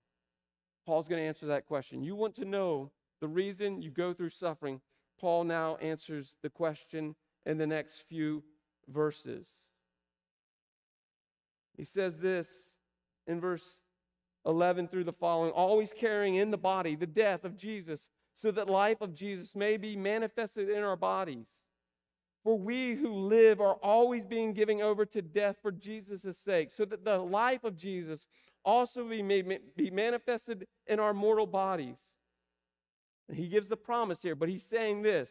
Paul's 0.87 1.09
going 1.09 1.21
to 1.21 1.29
answer 1.29 1.45
that 1.49 1.67
question. 1.67 2.03
You 2.03 2.17
want 2.17 2.35
to 2.37 2.47
know 2.47 2.91
the 3.21 3.29
reason 3.29 3.83
you 3.83 3.91
go 3.91 4.15
through 4.15 4.31
suffering. 4.31 4.81
Paul 5.21 5.45
now 5.45 5.77
answers 5.77 6.37
the 6.43 6.49
question 6.49 7.15
in 7.45 7.59
the 7.59 7.67
next 7.67 8.05
few 8.09 8.43
verses. 8.89 9.47
He 11.77 11.85
says 11.85 12.17
this 12.17 12.49
in 13.27 13.43
verse 13.43 13.77
11 14.47 14.89
through 14.89 15.05
the 15.05 15.13
following 15.13 15.51
always 15.51 15.93
carrying 15.93 16.37
in 16.37 16.51
the 16.51 16.57
body 16.57 16.95
the 16.95 17.07
death 17.07 17.45
of 17.45 17.59
Jesus, 17.59 18.09
so 18.35 18.51
that 18.53 18.71
life 18.71 19.03
of 19.03 19.13
Jesus 19.15 19.55
may 19.55 19.77
be 19.77 19.97
manifested 19.97 20.71
in 20.71 20.83
our 20.83 20.97
bodies. 20.97 21.60
For 22.43 22.59
we 22.59 22.95
who 22.95 23.13
live 23.13 23.61
are 23.61 23.75
always 23.75 24.25
being 24.25 24.55
given 24.55 24.81
over 24.81 25.05
to 25.07 25.21
death 25.21 25.57
for 25.61 25.71
Jesus' 25.71 26.39
sake, 26.39 26.71
so 26.71 26.85
that 26.87 27.05
the 27.05 27.19
life 27.19 27.65
of 27.65 27.77
Jesus 27.77 28.27
also 28.65 29.07
be, 29.09 29.59
be 29.77 29.91
manifested 29.91 30.67
in 30.87 31.01
our 31.01 31.13
mortal 31.13 31.47
bodies. 31.47 31.99
And 33.29 33.37
he 33.37 33.49
gives 33.49 33.69
the 33.69 33.77
promise 33.77 34.23
here, 34.23 34.35
but 34.35 34.49
he's 34.49 34.65
saying 34.65 35.03
this 35.03 35.31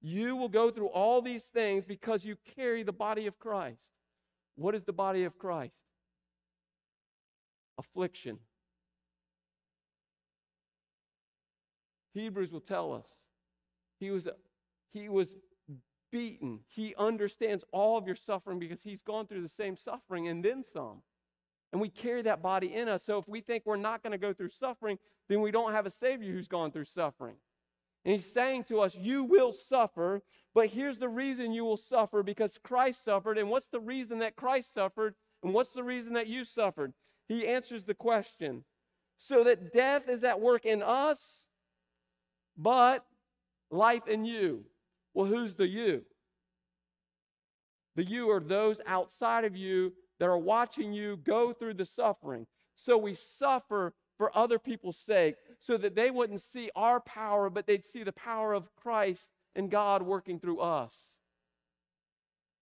You 0.00 0.36
will 0.36 0.48
go 0.48 0.70
through 0.70 0.88
all 0.88 1.20
these 1.20 1.44
things 1.44 1.84
because 1.84 2.24
you 2.24 2.36
carry 2.56 2.82
the 2.82 2.92
body 2.92 3.26
of 3.26 3.38
Christ. 3.38 3.90
What 4.56 4.74
is 4.74 4.84
the 4.84 4.92
body 4.92 5.24
of 5.24 5.38
Christ? 5.38 5.76
Affliction. 7.78 8.38
Hebrews 12.14 12.50
will 12.50 12.60
tell 12.60 12.92
us 12.92 13.06
he 14.00 14.10
was, 14.10 14.26
he 14.92 15.08
was 15.08 15.34
beaten. 16.10 16.60
He 16.68 16.94
understands 16.96 17.64
all 17.72 17.98
of 17.98 18.06
your 18.06 18.16
suffering 18.16 18.58
because 18.58 18.82
he's 18.82 19.02
gone 19.02 19.26
through 19.26 19.42
the 19.42 19.48
same 19.48 19.76
suffering 19.76 20.28
and 20.28 20.44
then 20.44 20.64
some. 20.72 21.02
And 21.72 21.80
we 21.80 21.88
carry 21.88 22.22
that 22.22 22.42
body 22.42 22.74
in 22.74 22.88
us. 22.88 23.04
So 23.04 23.18
if 23.18 23.28
we 23.28 23.40
think 23.40 23.64
we're 23.66 23.76
not 23.76 24.02
going 24.02 24.12
to 24.12 24.18
go 24.18 24.32
through 24.32 24.50
suffering, 24.50 24.98
then 25.28 25.40
we 25.42 25.50
don't 25.50 25.72
have 25.72 25.86
a 25.86 25.90
Savior 25.90 26.32
who's 26.32 26.48
gone 26.48 26.70
through 26.70 26.86
suffering. 26.86 27.36
And 28.04 28.14
he's 28.14 28.32
saying 28.32 28.64
to 28.64 28.80
us, 28.80 28.94
You 28.94 29.24
will 29.24 29.52
suffer, 29.52 30.22
but 30.54 30.68
here's 30.68 30.98
the 30.98 31.08
reason 31.08 31.52
you 31.52 31.64
will 31.64 31.76
suffer 31.76 32.22
because 32.22 32.58
Christ 32.62 33.04
suffered. 33.04 33.36
And 33.36 33.50
what's 33.50 33.68
the 33.68 33.80
reason 33.80 34.20
that 34.20 34.36
Christ 34.36 34.72
suffered? 34.72 35.14
And 35.42 35.52
what's 35.52 35.72
the 35.72 35.84
reason 35.84 36.14
that 36.14 36.26
you 36.26 36.44
suffered? 36.44 36.94
He 37.26 37.46
answers 37.46 37.84
the 37.84 37.94
question 37.94 38.64
so 39.18 39.44
that 39.44 39.72
death 39.72 40.08
is 40.08 40.24
at 40.24 40.40
work 40.40 40.64
in 40.64 40.82
us, 40.82 41.42
but 42.56 43.04
life 43.70 44.08
in 44.08 44.24
you. 44.24 44.64
Well, 45.14 45.26
who's 45.26 45.54
the 45.54 45.66
you? 45.66 46.02
The 47.96 48.04
you 48.04 48.30
are 48.30 48.40
those 48.40 48.80
outside 48.86 49.44
of 49.44 49.56
you 49.56 49.92
that 50.20 50.28
are 50.28 50.38
watching 50.38 50.92
you 50.92 51.16
go 51.16 51.52
through 51.52 51.74
the 51.74 51.84
suffering. 51.84 52.46
So 52.76 52.96
we 52.96 53.14
suffer 53.14 53.94
for 54.16 54.36
other 54.36 54.58
people's 54.58 54.98
sake 54.98 55.36
so 55.60 55.76
that 55.78 55.94
they 55.94 56.10
wouldn't 56.10 56.40
see 56.40 56.70
our 56.76 57.00
power, 57.00 57.50
but 57.50 57.66
they'd 57.66 57.84
see 57.84 58.02
the 58.02 58.12
power 58.12 58.52
of 58.52 58.68
Christ 58.76 59.28
and 59.54 59.70
God 59.70 60.02
working 60.02 60.38
through 60.38 60.60
us. 60.60 60.94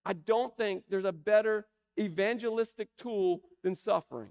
I 0.05 0.13
don't 0.13 0.55
think 0.55 0.83
there's 0.89 1.05
a 1.05 1.11
better 1.11 1.67
evangelistic 1.99 2.89
tool 2.97 3.41
than 3.63 3.75
suffering. 3.75 4.29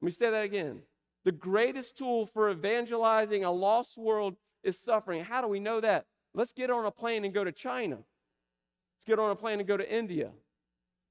Let 0.00 0.06
me 0.06 0.12
say 0.12 0.30
that 0.30 0.44
again. 0.44 0.80
The 1.24 1.32
greatest 1.32 1.98
tool 1.98 2.26
for 2.26 2.50
evangelizing 2.50 3.44
a 3.44 3.52
lost 3.52 3.98
world 3.98 4.36
is 4.62 4.78
suffering. 4.78 5.24
How 5.24 5.42
do 5.42 5.48
we 5.48 5.60
know 5.60 5.80
that? 5.80 6.06
Let's 6.38 6.52
get 6.52 6.70
on 6.70 6.86
a 6.86 6.90
plane 6.92 7.24
and 7.24 7.34
go 7.34 7.42
to 7.42 7.50
China. 7.50 7.96
Let's 7.96 9.04
get 9.04 9.18
on 9.18 9.32
a 9.32 9.34
plane 9.34 9.58
and 9.58 9.66
go 9.66 9.76
to 9.76 9.92
India. 9.92 10.30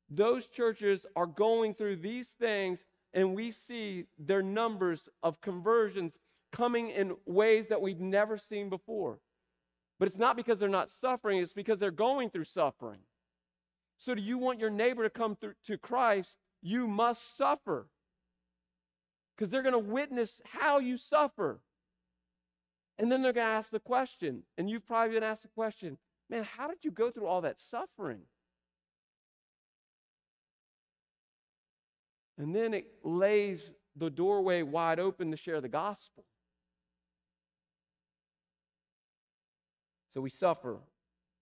Those 0.10 0.48
churches 0.48 1.06
are 1.18 1.26
going 1.26 1.74
through 1.74 1.98
these 1.98 2.30
things, 2.40 2.80
and 3.14 3.36
we 3.36 3.52
see 3.52 4.06
their 4.18 4.42
numbers 4.42 5.10
of 5.22 5.42
conversions 5.42 6.14
coming 6.54 6.92
in 6.92 7.18
ways 7.26 7.68
that 7.68 7.82
we've 7.82 8.00
never 8.00 8.38
seen 8.38 8.70
before. 8.70 9.20
But 10.00 10.08
it's 10.08 10.18
not 10.18 10.38
because 10.38 10.60
they're 10.60 10.70
not 10.70 10.92
suffering, 10.92 11.40
it's 11.40 11.52
because 11.52 11.78
they're 11.78 11.92
going 11.92 12.30
through 12.30 12.46
suffering. 12.46 13.02
So, 13.98 14.16
do 14.16 14.22
you 14.22 14.38
want 14.38 14.62
your 14.62 14.70
neighbor 14.70 15.04
to 15.04 15.10
come 15.10 15.36
through 15.36 15.56
to 15.66 15.78
Christ? 15.78 16.38
You 16.62 16.88
must 16.88 17.36
suffer 17.36 17.90
because 19.36 19.50
they're 19.50 19.62
going 19.62 19.74
to 19.74 19.80
witness 19.80 20.40
how 20.46 20.80
you 20.80 20.96
suffer. 20.96 21.60
And 23.00 23.12
then 23.12 23.22
they're 23.22 23.34
going 23.34 23.48
to 23.48 23.54
ask 23.54 23.70
the 23.70 23.80
question, 23.80 24.44
and 24.58 24.70
you've 24.70 24.86
probably 24.88 25.14
been 25.14 25.24
asked 25.24 25.44
the 25.44 25.50
question, 25.50 25.98
man, 26.30 26.44
how 26.44 26.68
did 26.68 26.80
you 26.82 26.92
go 26.92 27.12
through 27.12 27.28
all 27.28 27.42
that 27.42 27.60
suffering? 27.60 28.22
And 32.40 32.56
then 32.56 32.74
it 32.74 32.88
lays 33.04 33.72
the 33.96 34.10
doorway 34.10 34.62
wide 34.62 35.00
open 35.00 35.32
to 35.32 35.38
share 35.38 35.62
the 35.62 35.70
gospel. 35.70 36.24
So 40.14 40.22
we 40.22 40.30
suffer 40.30 40.78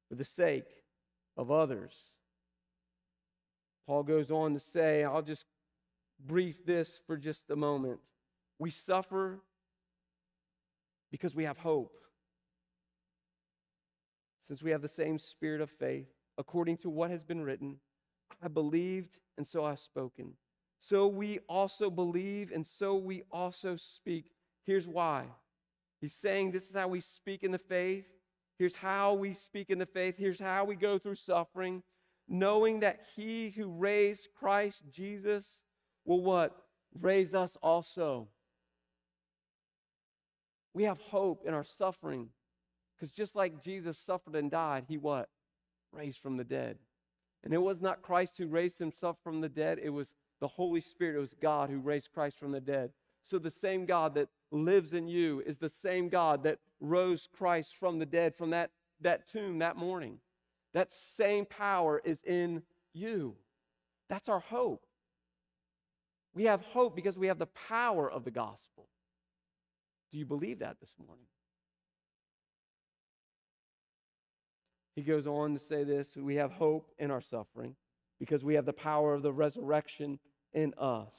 for 0.10 0.16
the 0.16 0.26
sake 0.26 0.70
of 1.38 1.52
others. 1.52 1.94
Paul 3.88 4.04
goes 4.04 4.32
on 4.32 4.54
to 4.54 4.60
say, 4.60 5.04
I'll 5.04 5.22
just 5.22 5.46
brief 6.26 6.66
this 6.66 7.00
for 7.06 7.18
just 7.18 7.50
a 7.50 7.56
moment. 7.56 8.00
We 8.60 8.72
suffer 8.72 9.40
because 11.12 11.36
we 11.36 11.44
have 11.44 11.58
hope. 11.58 11.94
Since 14.48 14.62
we 14.62 14.72
have 14.72 14.82
the 14.82 14.88
same 14.88 15.18
spirit 15.18 15.62
of 15.62 15.70
faith, 15.70 16.08
according 16.38 16.78
to 16.78 16.90
what 16.90 17.10
has 17.10 17.24
been 17.24 17.42
written, 17.42 17.78
I 18.44 18.48
believed 18.48 19.20
and 19.38 19.48
so 19.48 19.66
I've 19.66 19.80
spoken. 19.80 20.34
So 20.80 21.08
we 21.08 21.40
also 21.50 21.90
believe 21.90 22.52
and 22.52 22.66
so 22.66 22.96
we 22.96 23.24
also 23.32 23.76
speak. 23.76 24.32
Here's 24.66 24.88
why. 24.88 25.26
He's 26.02 26.14
saying 26.14 26.52
this 26.52 26.66
is 26.66 26.76
how 26.76 26.88
we 26.88 27.02
speak 27.02 27.44
in 27.44 27.52
the 27.52 27.58
faith. 27.58 28.06
Here's 28.60 28.76
how 28.76 29.14
we 29.14 29.34
speak 29.34 29.70
in 29.70 29.80
the 29.80 29.86
faith. 29.86 30.16
Here's 30.18 30.40
how 30.40 30.66
we 30.66 30.76
go 30.76 30.98
through 30.98 31.16
suffering, 31.16 31.84
knowing 32.28 32.82
that 32.82 33.02
he 33.16 33.50
who 33.50 33.70
raised 33.70 34.30
Christ 34.38 34.84
Jesus 34.92 35.60
will 36.06 36.22
what? 36.22 36.56
Raise 37.00 37.34
us 37.34 37.58
also. 37.62 38.28
We 40.76 40.84
have 40.84 41.00
hope 41.00 41.46
in 41.48 41.54
our 41.54 41.64
suffering 41.64 42.28
because 42.96 43.10
just 43.10 43.34
like 43.34 43.64
Jesus 43.64 43.98
suffered 43.98 44.36
and 44.36 44.52
died, 44.52 44.84
he 44.90 44.98
what? 44.98 45.30
Raised 45.94 46.20
from 46.20 46.36
the 46.36 46.44
dead. 46.44 46.78
And 47.46 47.54
it 47.54 47.62
was 47.62 47.82
not 47.82 48.02
Christ 48.02 48.34
who 48.38 48.48
raised 48.48 48.78
himself 48.78 49.16
from 49.24 49.40
the 49.40 49.48
dead, 49.48 49.80
it 49.82 49.90
was 49.90 50.14
the 50.42 50.50
Holy 50.50 50.82
Spirit, 50.82 51.16
it 51.16 51.22
was 51.22 51.34
God 51.42 51.70
who 51.70 51.80
raised 51.80 52.10
Christ 52.14 52.38
from 52.38 52.52
the 52.52 52.60
dead. 52.60 52.92
So 53.24 53.40
the 53.40 53.50
same 53.50 53.86
God 53.86 54.16
that 54.16 54.28
lives 54.52 54.92
in 54.92 55.08
you 55.08 55.42
is 55.46 55.58
the 55.58 55.70
same 55.70 56.10
God 56.10 56.44
that 56.44 56.60
rose 56.82 57.30
Christ 57.32 57.78
from 57.80 57.98
the 57.98 58.06
dead 58.06 58.36
from 58.36 58.50
that, 58.50 58.72
that 59.00 59.30
tomb 59.30 59.60
that 59.60 59.78
morning. 59.78 60.20
That 60.74 60.92
same 60.92 61.46
power 61.46 62.02
is 62.04 62.22
in 62.26 62.62
you. 62.94 63.36
That's 64.10 64.28
our 64.28 64.42
hope. 64.42 64.86
We 66.34 66.44
have 66.44 66.62
hope 66.62 66.98
because 66.98 67.18
we 67.18 67.28
have 67.28 67.40
the 67.40 67.46
power 67.46 68.12
of 68.12 68.26
the 68.26 68.32
gospel. 68.32 68.90
Do 70.16 70.20
you 70.20 70.26
believe 70.26 70.60
that 70.60 70.80
this 70.80 70.96
morning? 71.06 71.26
He 74.96 75.02
goes 75.02 75.28
on 75.28 75.54
to 75.56 75.60
say 75.60 75.84
this 75.84 76.16
we 76.16 76.36
have 76.36 76.54
hope 76.54 76.90
in 76.98 77.12
our 77.12 77.20
suffering 77.20 77.76
because 78.18 78.42
we 78.42 78.56
have 78.56 78.64
the 78.66 78.72
power 78.72 79.14
of 79.14 79.24
the 79.24 79.34
resurrection 79.34 80.18
in 80.54 80.74
us. 80.78 81.14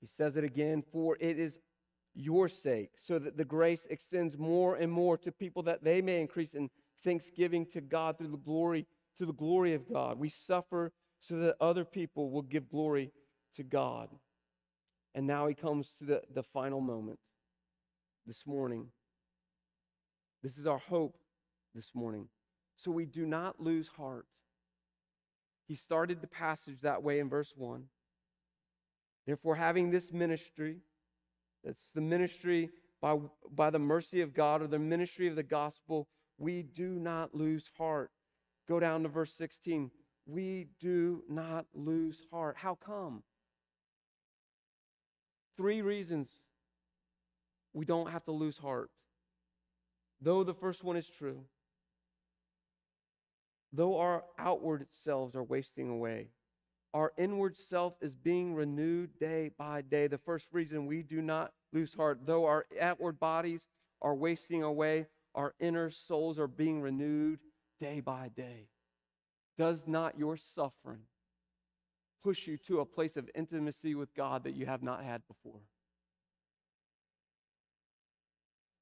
He 0.00 0.08
says 0.08 0.36
it 0.36 0.42
again, 0.42 0.82
for 0.90 1.16
it 1.20 1.38
is 1.38 1.60
your 2.16 2.48
sake, 2.48 2.90
so 2.96 3.20
that 3.20 3.36
the 3.36 3.44
grace 3.44 3.86
extends 3.88 4.36
more 4.36 4.74
and 4.74 4.90
more 4.90 5.16
to 5.18 5.30
people 5.30 5.62
that 5.62 5.84
they 5.84 6.02
may 6.02 6.20
increase 6.20 6.54
in 6.54 6.70
thanksgiving 7.04 7.64
to 7.66 7.80
God 7.80 8.18
through 8.18 8.32
the 8.32 8.36
glory 8.36 8.84
to 9.18 9.26
the 9.26 9.32
glory 9.32 9.74
of 9.74 9.88
God. 9.88 10.18
We 10.18 10.28
suffer 10.28 10.90
so 11.20 11.36
that 11.36 11.54
other 11.60 11.84
people 11.84 12.32
will 12.32 12.42
give 12.42 12.68
glory 12.68 13.12
to 13.54 13.62
God. 13.62 14.08
And 15.14 15.26
now 15.26 15.46
he 15.46 15.54
comes 15.54 15.92
to 15.98 16.04
the, 16.04 16.22
the 16.32 16.42
final 16.42 16.80
moment 16.80 17.18
this 18.26 18.46
morning. 18.46 18.86
This 20.42 20.56
is 20.56 20.66
our 20.66 20.78
hope 20.78 21.16
this 21.74 21.90
morning. 21.94 22.28
So 22.76 22.90
we 22.90 23.04
do 23.06 23.26
not 23.26 23.60
lose 23.60 23.88
heart. 23.88 24.26
He 25.66 25.74
started 25.74 26.20
the 26.20 26.26
passage 26.26 26.80
that 26.82 27.02
way 27.02 27.18
in 27.18 27.28
verse 27.28 27.52
1. 27.56 27.84
Therefore, 29.26 29.54
having 29.56 29.90
this 29.90 30.12
ministry, 30.12 30.78
that's 31.64 31.90
the 31.94 32.00
ministry 32.00 32.70
by, 33.02 33.18
by 33.54 33.70
the 33.70 33.78
mercy 33.78 34.20
of 34.20 34.34
God 34.34 34.62
or 34.62 34.66
the 34.66 34.78
ministry 34.78 35.28
of 35.28 35.36
the 35.36 35.42
gospel, 35.42 36.08
we 36.38 36.62
do 36.62 36.98
not 36.98 37.34
lose 37.34 37.68
heart. 37.76 38.10
Go 38.68 38.80
down 38.80 39.02
to 39.02 39.08
verse 39.08 39.34
16 39.34 39.90
we 40.30 40.68
do 40.80 41.22
not 41.28 41.66
lose 41.74 42.22
heart. 42.30 42.56
How 42.56 42.76
come? 42.76 43.22
Three 45.60 45.82
reasons 45.82 46.30
we 47.74 47.84
don't 47.84 48.10
have 48.10 48.24
to 48.24 48.32
lose 48.32 48.56
heart. 48.56 48.90
Though 50.22 50.42
the 50.42 50.54
first 50.54 50.82
one 50.82 50.96
is 50.96 51.06
true, 51.06 51.44
though 53.70 53.98
our 53.98 54.24
outward 54.38 54.86
selves 54.90 55.36
are 55.36 55.42
wasting 55.42 55.90
away, 55.90 56.28
our 56.94 57.12
inward 57.18 57.58
self 57.58 57.92
is 58.00 58.16
being 58.16 58.54
renewed 58.54 59.10
day 59.18 59.50
by 59.58 59.82
day. 59.82 60.06
The 60.06 60.16
first 60.16 60.48
reason 60.50 60.86
we 60.86 61.02
do 61.02 61.20
not 61.20 61.52
lose 61.74 61.92
heart, 61.92 62.20
though 62.24 62.46
our 62.46 62.64
outward 62.80 63.20
bodies 63.20 63.66
are 64.00 64.14
wasting 64.14 64.62
away, 64.62 65.08
our 65.34 65.54
inner 65.60 65.90
souls 65.90 66.38
are 66.38 66.48
being 66.48 66.80
renewed 66.80 67.38
day 67.78 68.00
by 68.00 68.30
day. 68.34 68.70
Does 69.58 69.82
not 69.86 70.18
your 70.18 70.38
suffering 70.38 71.02
push 72.22 72.46
you 72.46 72.56
to 72.66 72.80
a 72.80 72.84
place 72.84 73.16
of 73.16 73.28
intimacy 73.34 73.94
with 73.94 74.14
God 74.14 74.44
that 74.44 74.54
you 74.54 74.66
have 74.66 74.82
not 74.82 75.04
had 75.04 75.22
before? 75.28 75.60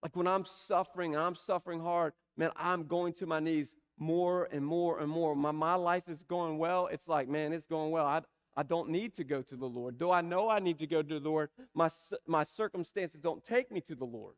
Like 0.02 0.14
when 0.14 0.26
I'm 0.26 0.44
suffering 0.44 1.16
I'm 1.16 1.34
suffering 1.34 1.80
hard, 1.80 2.12
man, 2.36 2.50
I'm 2.56 2.86
going 2.86 3.14
to 3.14 3.26
my 3.26 3.40
knees 3.40 3.72
more 3.98 4.48
and 4.52 4.64
more 4.64 5.00
and 5.00 5.10
more. 5.10 5.34
My, 5.34 5.50
my 5.50 5.74
life 5.74 6.08
is 6.08 6.22
going 6.22 6.58
well. 6.58 6.86
It's 6.86 7.08
like, 7.08 7.28
man, 7.28 7.52
it's 7.52 7.66
going 7.66 7.90
well. 7.90 8.06
I, 8.06 8.22
I 8.56 8.62
don't 8.62 8.90
need 8.90 9.16
to 9.16 9.24
go 9.24 9.42
to 9.42 9.56
the 9.56 9.66
Lord. 9.66 9.98
Though 9.98 10.12
I 10.12 10.20
know 10.20 10.48
I 10.48 10.60
need 10.60 10.78
to 10.78 10.86
go 10.86 11.02
to 11.02 11.20
the 11.20 11.28
Lord, 11.28 11.50
my, 11.74 11.90
my 12.26 12.44
circumstances 12.44 13.20
don't 13.20 13.44
take 13.44 13.70
me 13.70 13.80
to 13.82 13.94
the 13.94 14.04
Lord. 14.04 14.34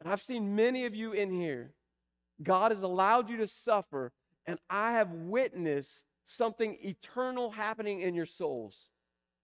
And 0.00 0.12
I've 0.12 0.22
seen 0.22 0.54
many 0.54 0.86
of 0.86 0.94
you 0.94 1.12
in 1.12 1.32
here, 1.32 1.72
God 2.42 2.72
has 2.72 2.82
allowed 2.82 3.28
you 3.28 3.36
to 3.38 3.46
suffer 3.46 4.12
and 4.46 4.58
I 4.68 4.92
have 4.92 5.10
witnessed 5.10 6.02
something 6.26 6.76
eternal 6.82 7.50
happening 7.50 8.00
in 8.00 8.14
your 8.14 8.26
souls 8.26 8.88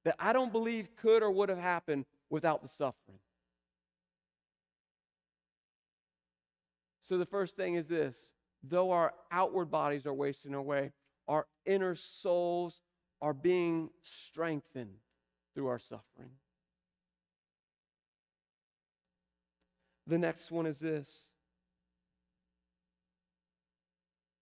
that 0.05 0.16
I 0.19 0.33
don't 0.33 0.53
believe 0.53 0.88
could 0.97 1.23
or 1.23 1.31
would 1.31 1.49
have 1.49 1.59
happened 1.59 2.07
without 2.31 2.62
the 2.62 2.69
suffering. 2.69 3.19
So 7.03 7.19
the 7.19 7.27
first 7.27 7.57
thing 7.57 7.75
is 7.75 7.87
this 7.87 8.14
though 8.62 8.93
our 8.93 9.12
outward 9.33 9.71
bodies 9.71 10.07
are 10.07 10.14
wasting 10.14 10.55
away, 10.55 10.93
our 11.29 11.47
inner 11.66 11.95
souls 11.95 12.81
are 13.23 13.35
being 13.35 13.90
strengthened 14.03 14.97
through 15.55 15.69
our 15.69 15.79
suffering. 15.79 16.31
The 20.07 20.19
next 20.19 20.51
one 20.51 20.66
is 20.66 20.79
this 20.79 21.09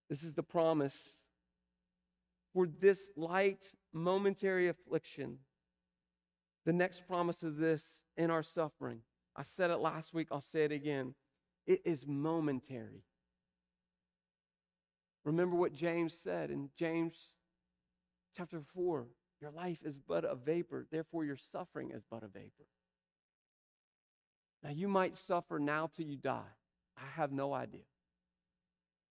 this 0.09 0.22
is 0.22 0.35
the 0.35 0.42
promise 0.42 0.96
for 2.52 2.66
this 2.80 3.00
light 3.16 3.64
momentary 3.92 4.68
affliction. 4.68 5.38
The 6.64 6.72
next 6.72 7.06
promise 7.06 7.42
is 7.42 7.56
this 7.56 7.82
in 8.16 8.30
our 8.30 8.42
suffering. 8.42 9.00
I 9.37 9.42
said 9.44 9.70
it 9.70 9.78
last 9.78 10.12
week, 10.12 10.28
I'll 10.30 10.40
say 10.40 10.64
it 10.64 10.72
again. 10.72 11.14
It 11.66 11.82
is 11.84 12.06
momentary. 12.06 13.04
Remember 15.24 15.56
what 15.56 15.74
James 15.74 16.14
said 16.14 16.50
in 16.50 16.70
James 16.78 17.14
chapter 18.37 18.62
4 18.74 19.06
Your 19.40 19.50
life 19.50 19.78
is 19.84 19.98
but 19.98 20.24
a 20.24 20.34
vapor, 20.34 20.87
therefore, 20.90 21.24
your 21.24 21.37
suffering 21.52 21.90
is 21.90 22.02
but 22.11 22.22
a 22.22 22.28
vapor. 22.28 22.66
Now, 24.62 24.70
you 24.70 24.88
might 24.88 25.18
suffer 25.18 25.58
now 25.58 25.90
till 25.94 26.06
you 26.06 26.16
die. 26.16 26.54
I 26.96 27.04
have 27.14 27.30
no 27.30 27.52
idea. 27.52 27.82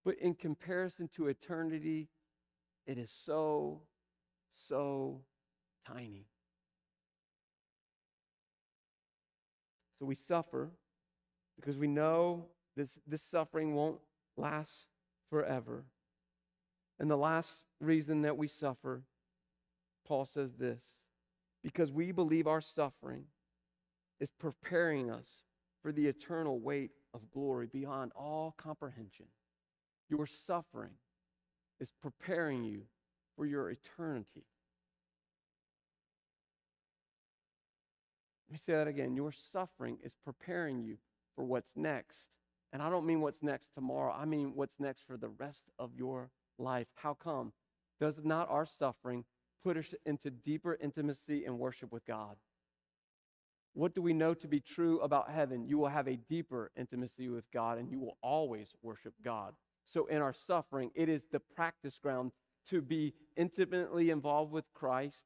But 0.04 0.16
in 0.20 0.34
comparison 0.34 1.10
to 1.16 1.28
eternity, 1.28 2.10
it 2.88 2.98
is 2.98 3.12
so, 3.26 3.82
so 4.56 5.22
tiny. 5.86 6.26
So 10.00 10.06
we 10.06 10.16
suffer 10.16 10.72
because 11.60 11.78
we 11.78 11.88
know 11.88 12.46
this, 12.76 12.98
this 13.06 13.22
suffering 13.22 13.76
won't 13.76 14.00
last 14.38 14.86
forever. 15.30 15.84
And 17.00 17.12
the 17.12 17.18
last 17.18 17.52
reason 17.82 18.22
that 18.22 18.38
we 18.38 18.48
suffer, 18.48 19.04
Paul 20.08 20.26
says 20.26 20.56
this 20.58 20.82
because 21.64 21.92
we 21.92 22.12
believe 22.12 22.48
our 22.48 22.62
suffering 22.62 23.26
is 24.20 24.32
preparing 24.32 25.12
us 25.12 25.26
for 25.82 25.92
the 25.92 26.08
eternal 26.08 26.60
weight 26.60 26.92
of 27.14 27.30
glory 27.32 27.68
beyond 27.72 28.12
all 28.16 28.56
comprehension. 28.58 29.26
Your 30.10 30.26
suffering 30.26 30.94
is 31.80 31.92
preparing 32.02 32.64
you 32.64 32.82
for 33.36 33.46
your 33.46 33.70
eternity. 33.70 34.44
Let 38.48 38.54
me 38.54 38.58
say 38.66 38.74
that 38.74 38.88
again. 38.88 39.16
Your 39.16 39.34
suffering 39.52 39.98
is 40.04 40.14
preparing 40.24 40.80
you 40.82 40.98
for 41.36 41.44
what's 41.44 41.72
next. 41.76 42.18
And 42.74 42.82
I 42.82 42.90
don't 42.90 43.06
mean 43.06 43.22
what's 43.22 43.42
next 43.42 43.74
tomorrow, 43.74 44.14
I 44.14 44.26
mean 44.26 44.52
what's 44.56 44.76
next 44.80 45.04
for 45.08 45.18
the 45.18 45.30
rest 45.30 45.64
of 45.80 45.92
your 45.96 46.30
life. 46.58 46.88
How 46.96 47.14
come? 47.14 47.54
Does 48.00 48.20
not 48.24 48.50
our 48.50 48.66
suffering 48.66 49.24
put 49.64 49.78
us 49.78 49.94
into 50.06 50.30
deeper 50.30 50.78
intimacy 50.82 51.46
and 51.46 51.60
worship 51.60 51.92
with 51.92 52.06
God? 52.06 52.36
What 53.74 53.94
do 53.94 54.02
we 54.02 54.14
know 54.14 54.34
to 54.34 54.48
be 54.48 54.60
true 54.60 55.00
about 55.02 55.30
heaven? 55.30 55.68
You 55.68 55.78
will 55.78 55.90
have 55.90 56.08
a 56.08 56.16
deeper 56.16 56.72
intimacy 56.76 57.30
with 57.30 57.50
God 57.52 57.78
and 57.78 57.92
you 57.92 58.00
will 58.00 58.18
always 58.22 58.68
worship 58.82 59.14
God. 59.24 59.54
So, 59.88 60.06
in 60.08 60.22
our 60.22 60.34
suffering, 60.34 60.92
it 60.96 61.08
is 61.08 61.22
the 61.32 61.40
practice 61.40 61.98
ground 61.98 62.34
to 62.70 62.82
be 62.82 63.14
intimately 63.38 64.10
involved 64.10 64.52
with 64.52 64.66
Christ 64.74 65.24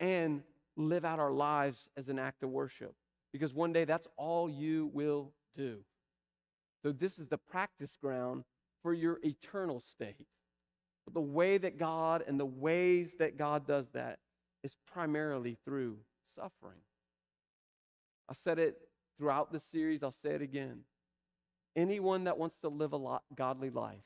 and 0.00 0.42
live 0.76 1.06
out 1.06 1.18
our 1.18 1.32
lives 1.32 1.88
as 1.96 2.08
an 2.10 2.18
act 2.18 2.42
of 2.42 2.50
worship. 2.50 2.94
Because 3.32 3.54
one 3.54 3.72
day 3.72 3.86
that's 3.86 4.06
all 4.18 4.50
you 4.50 4.90
will 4.92 5.32
do. 5.56 5.78
So, 6.82 6.92
this 6.92 7.18
is 7.18 7.26
the 7.28 7.38
practice 7.38 7.96
ground 7.98 8.44
for 8.82 8.92
your 8.92 9.18
eternal 9.22 9.80
state. 9.80 10.26
But 11.06 11.14
the 11.14 11.22
way 11.22 11.56
that 11.56 11.78
God 11.78 12.22
and 12.28 12.38
the 12.38 12.44
ways 12.44 13.12
that 13.18 13.38
God 13.38 13.66
does 13.66 13.86
that 13.94 14.18
is 14.62 14.76
primarily 14.92 15.56
through 15.64 15.96
suffering. 16.34 16.80
I 18.28 18.34
said 18.44 18.58
it 18.58 18.76
throughout 19.16 19.52
the 19.52 19.60
series, 19.60 20.02
I'll 20.02 20.12
say 20.12 20.30
it 20.30 20.42
again. 20.42 20.80
Anyone 21.76 22.24
that 22.24 22.38
wants 22.38 22.56
to 22.62 22.68
live 22.68 22.92
a 22.92 23.18
godly 23.34 23.70
life 23.70 23.98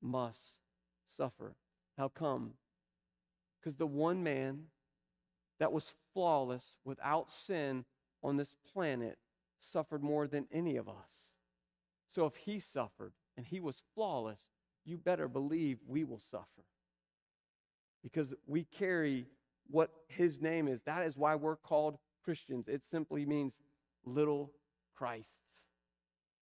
must 0.00 0.38
suffer. 1.16 1.54
How 1.98 2.08
come? 2.08 2.52
Because 3.60 3.76
the 3.76 3.86
one 3.86 4.22
man 4.22 4.64
that 5.58 5.72
was 5.72 5.92
flawless 6.12 6.78
without 6.84 7.30
sin 7.46 7.84
on 8.22 8.36
this 8.36 8.54
planet 8.72 9.18
suffered 9.60 10.02
more 10.02 10.26
than 10.26 10.46
any 10.52 10.76
of 10.76 10.88
us. 10.88 10.94
So 12.14 12.26
if 12.26 12.34
he 12.36 12.60
suffered 12.60 13.12
and 13.36 13.46
he 13.46 13.60
was 13.60 13.82
flawless, 13.94 14.40
you 14.84 14.96
better 14.96 15.28
believe 15.28 15.78
we 15.86 16.04
will 16.04 16.20
suffer. 16.30 16.46
Because 18.02 18.34
we 18.46 18.64
carry 18.64 19.26
what 19.70 19.90
his 20.08 20.40
name 20.40 20.68
is. 20.68 20.80
That 20.84 21.06
is 21.06 21.16
why 21.16 21.34
we're 21.34 21.56
called 21.56 21.98
Christians. 22.22 22.68
It 22.68 22.82
simply 22.90 23.24
means 23.24 23.54
little 24.04 24.52
Christs. 24.94 25.30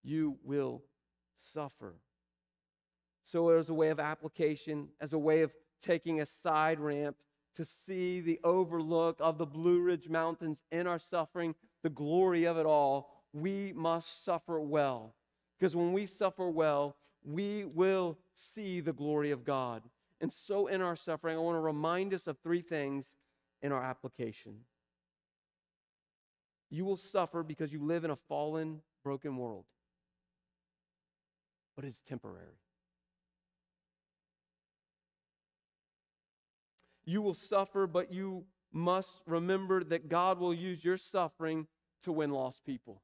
You 0.02 0.36
will 0.44 0.82
suffer. 1.36 1.94
So, 3.24 3.50
as 3.50 3.68
a 3.68 3.74
way 3.74 3.90
of 3.90 4.00
application, 4.00 4.88
as 5.00 5.12
a 5.12 5.18
way 5.18 5.42
of 5.42 5.52
taking 5.80 6.20
a 6.20 6.26
side 6.26 6.80
ramp 6.80 7.16
to 7.54 7.64
see 7.64 8.20
the 8.20 8.40
overlook 8.44 9.16
of 9.20 9.38
the 9.38 9.46
Blue 9.46 9.80
Ridge 9.80 10.08
Mountains 10.08 10.62
in 10.72 10.86
our 10.86 10.98
suffering, 10.98 11.54
the 11.82 11.90
glory 11.90 12.44
of 12.44 12.56
it 12.56 12.66
all, 12.66 13.24
we 13.32 13.72
must 13.74 14.24
suffer 14.24 14.60
well. 14.60 15.14
Because 15.58 15.76
when 15.76 15.92
we 15.92 16.06
suffer 16.06 16.48
well, 16.48 16.96
we 17.24 17.64
will 17.64 18.18
see 18.34 18.80
the 18.80 18.92
glory 18.92 19.30
of 19.30 19.44
God. 19.44 19.82
And 20.20 20.32
so, 20.32 20.66
in 20.66 20.80
our 20.80 20.96
suffering, 20.96 21.36
I 21.36 21.40
want 21.40 21.56
to 21.56 21.60
remind 21.60 22.14
us 22.14 22.26
of 22.26 22.38
three 22.38 22.62
things 22.62 23.06
in 23.60 23.72
our 23.72 23.82
application. 23.82 24.54
You 26.70 26.84
will 26.84 26.96
suffer 26.96 27.42
because 27.42 27.72
you 27.72 27.84
live 27.84 28.04
in 28.04 28.10
a 28.10 28.16
fallen, 28.28 28.80
broken 29.04 29.36
world, 29.36 29.64
but 31.82 31.88
it's 31.88 32.00
temporary. 32.08 32.60
You 37.04 37.20
will 37.20 37.34
suffer, 37.34 37.88
but 37.88 38.12
you 38.12 38.44
must 38.72 39.10
remember 39.26 39.82
that 39.82 40.08
God 40.08 40.38
will 40.38 40.54
use 40.54 40.84
your 40.84 40.96
suffering 40.96 41.66
to 42.04 42.12
win 42.12 42.30
lost 42.30 42.64
people. 42.64 43.02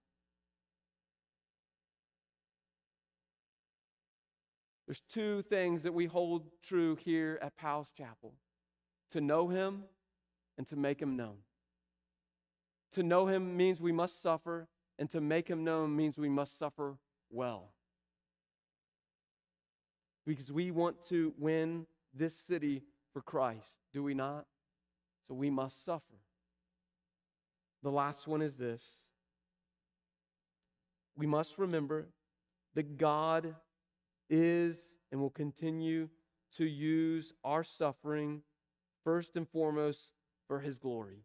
There's 4.87 5.03
two 5.13 5.43
things 5.43 5.83
that 5.83 5.93
we 5.93 6.07
hold 6.07 6.45
true 6.63 6.95
here 6.95 7.41
at 7.43 7.57
Powell's 7.57 7.91
Chapel 7.99 8.33
to 9.11 9.21
know 9.21 9.49
Him 9.49 9.83
and 10.57 10.69
to 10.69 10.77
make 10.77 11.03
Him 11.03 11.17
known. 11.17 11.39
To 12.93 13.03
know 13.03 13.27
Him 13.27 13.57
means 13.57 13.81
we 13.81 13.93
must 13.93 14.23
suffer, 14.23 14.69
and 15.01 15.11
to 15.11 15.21
make 15.21 15.49
Him 15.49 15.65
known 15.65 15.97
means 15.97 16.17
we 16.17 16.29
must 16.29 16.57
suffer 16.57 16.97
well. 17.29 17.73
Because 20.29 20.53
we 20.53 20.71
want 20.71 20.97
to 21.09 21.33
win 21.39 21.87
this 22.13 22.37
city 22.37 22.83
for 23.15 23.23
Christ, 23.23 23.79
do 23.95 24.03
we 24.03 24.13
not? 24.13 24.45
So 25.27 25.33
we 25.33 25.49
must 25.49 25.87
suffer. 25.87 26.03
The 27.83 27.91
last 27.91 28.29
one 28.29 28.43
is 28.43 28.55
this 28.55 28.83
we 31.17 31.27
must 31.27 31.57
remember 31.57 32.09
that 32.75 32.99
God 32.99 33.55
is 34.29 34.77
and 35.11 35.19
will 35.19 35.31
continue 35.31 36.11
to 36.59 36.67
use 36.67 37.33
our 37.43 37.65
suffering 37.65 38.43
first 39.05 39.35
and 39.35 39.49
foremost 39.49 40.11
for 40.47 40.61
his 40.61 40.77
glory. 40.77 41.23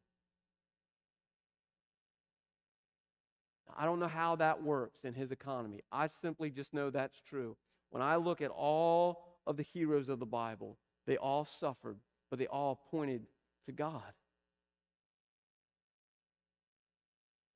I 3.78 3.84
don't 3.84 4.00
know 4.00 4.08
how 4.08 4.38
that 4.38 4.64
works 4.64 5.04
in 5.04 5.14
his 5.14 5.32
economy. 5.32 5.82
I 5.92 6.08
simply 6.22 6.50
just 6.50 6.74
know 6.74 6.90
that's 6.90 7.20
true. 7.20 7.58
When 7.94 8.02
I 8.02 8.16
look 8.16 8.42
at 8.42 8.50
all 8.50 9.38
of 9.46 9.56
the 9.56 9.62
heroes 9.62 10.10
of 10.10 10.18
the 10.18 10.26
Bible, 10.26 10.80
they 11.06 11.16
all 11.18 11.46
suffered, 11.46 12.00
but 12.32 12.40
they 12.40 12.48
all 12.48 12.82
pointed 12.90 13.22
to 13.68 13.72
God. 13.72 14.02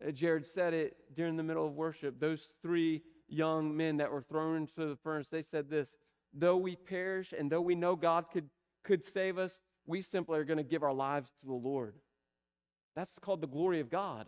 Uh, 0.08 0.12
Jared 0.12 0.46
said 0.46 0.76
it 0.76 0.96
during 1.16 1.38
the 1.38 1.44
middle 1.44 1.66
of 1.66 1.74
worship. 1.74 2.20
Those 2.20 2.54
three 2.62 3.02
young 3.28 3.76
men 3.76 3.98
that 3.98 4.12
were 4.12 4.22
thrown 4.22 4.58
into 4.58 4.88
the 4.88 4.96
furnace, 4.98 5.28
they 5.28 5.42
said 5.42 5.72
this 5.72 5.90
though 6.32 6.58
we 6.58 6.76
perish 6.76 7.34
and 7.36 7.52
though 7.52 7.62
we 7.62 7.74
know 7.74 7.96
God 7.96 8.26
could, 8.32 8.48
could 8.84 9.04
save 9.04 9.40
us, 9.40 9.58
we 9.88 10.04
simply 10.04 10.38
are 10.38 10.44
going 10.44 10.58
to 10.58 10.64
give 10.64 10.84
our 10.84 10.94
lives 10.94 11.32
to 11.42 11.48
the 11.48 11.54
Lord. 11.54 11.96
That's 12.96 13.18
called 13.18 13.42
the 13.42 13.48
glory 13.48 13.80
of 13.80 13.90
God. 13.90 14.28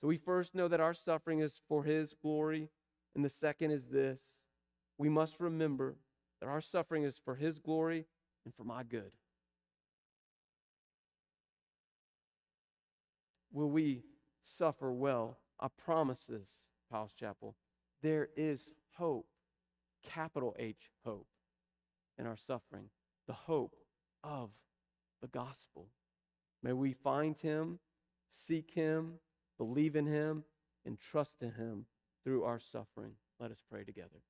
So 0.00 0.08
we 0.08 0.16
first 0.16 0.54
know 0.54 0.68
that 0.68 0.80
our 0.80 0.94
suffering 0.94 1.40
is 1.40 1.60
for 1.68 1.84
His 1.84 2.14
glory. 2.22 2.70
And 3.18 3.24
the 3.24 3.30
second 3.30 3.72
is 3.72 3.88
this 3.88 4.20
we 4.96 5.08
must 5.08 5.40
remember 5.40 5.96
that 6.40 6.46
our 6.46 6.60
suffering 6.60 7.02
is 7.02 7.18
for 7.24 7.34
His 7.34 7.58
glory 7.58 8.06
and 8.44 8.54
for 8.54 8.62
my 8.62 8.84
good. 8.84 9.10
Will 13.50 13.70
we 13.70 14.04
suffer 14.44 14.92
well? 14.92 15.36
I 15.58 15.66
promise 15.84 16.26
this. 16.28 16.48
Powell's 16.92 17.12
Chapel, 17.12 17.56
there 18.04 18.28
is 18.36 18.70
hope, 18.96 19.26
capital 20.04 20.54
H 20.56 20.92
hope, 21.04 21.26
in 22.20 22.24
our 22.24 22.36
suffering, 22.36 22.88
the 23.26 23.32
hope 23.32 23.74
of 24.22 24.50
the 25.20 25.26
gospel. 25.26 25.88
May 26.62 26.72
we 26.72 26.92
find 26.92 27.36
him, 27.36 27.80
seek 28.30 28.70
him, 28.70 29.14
believe 29.58 29.96
in 29.96 30.06
him, 30.06 30.44
and 30.86 31.00
trust 31.00 31.42
in 31.42 31.50
him 31.50 31.86
through 32.24 32.44
our 32.44 32.60
suffering. 32.60 33.12
Let 33.40 33.50
us 33.50 33.62
pray 33.70 33.84
together. 33.84 34.22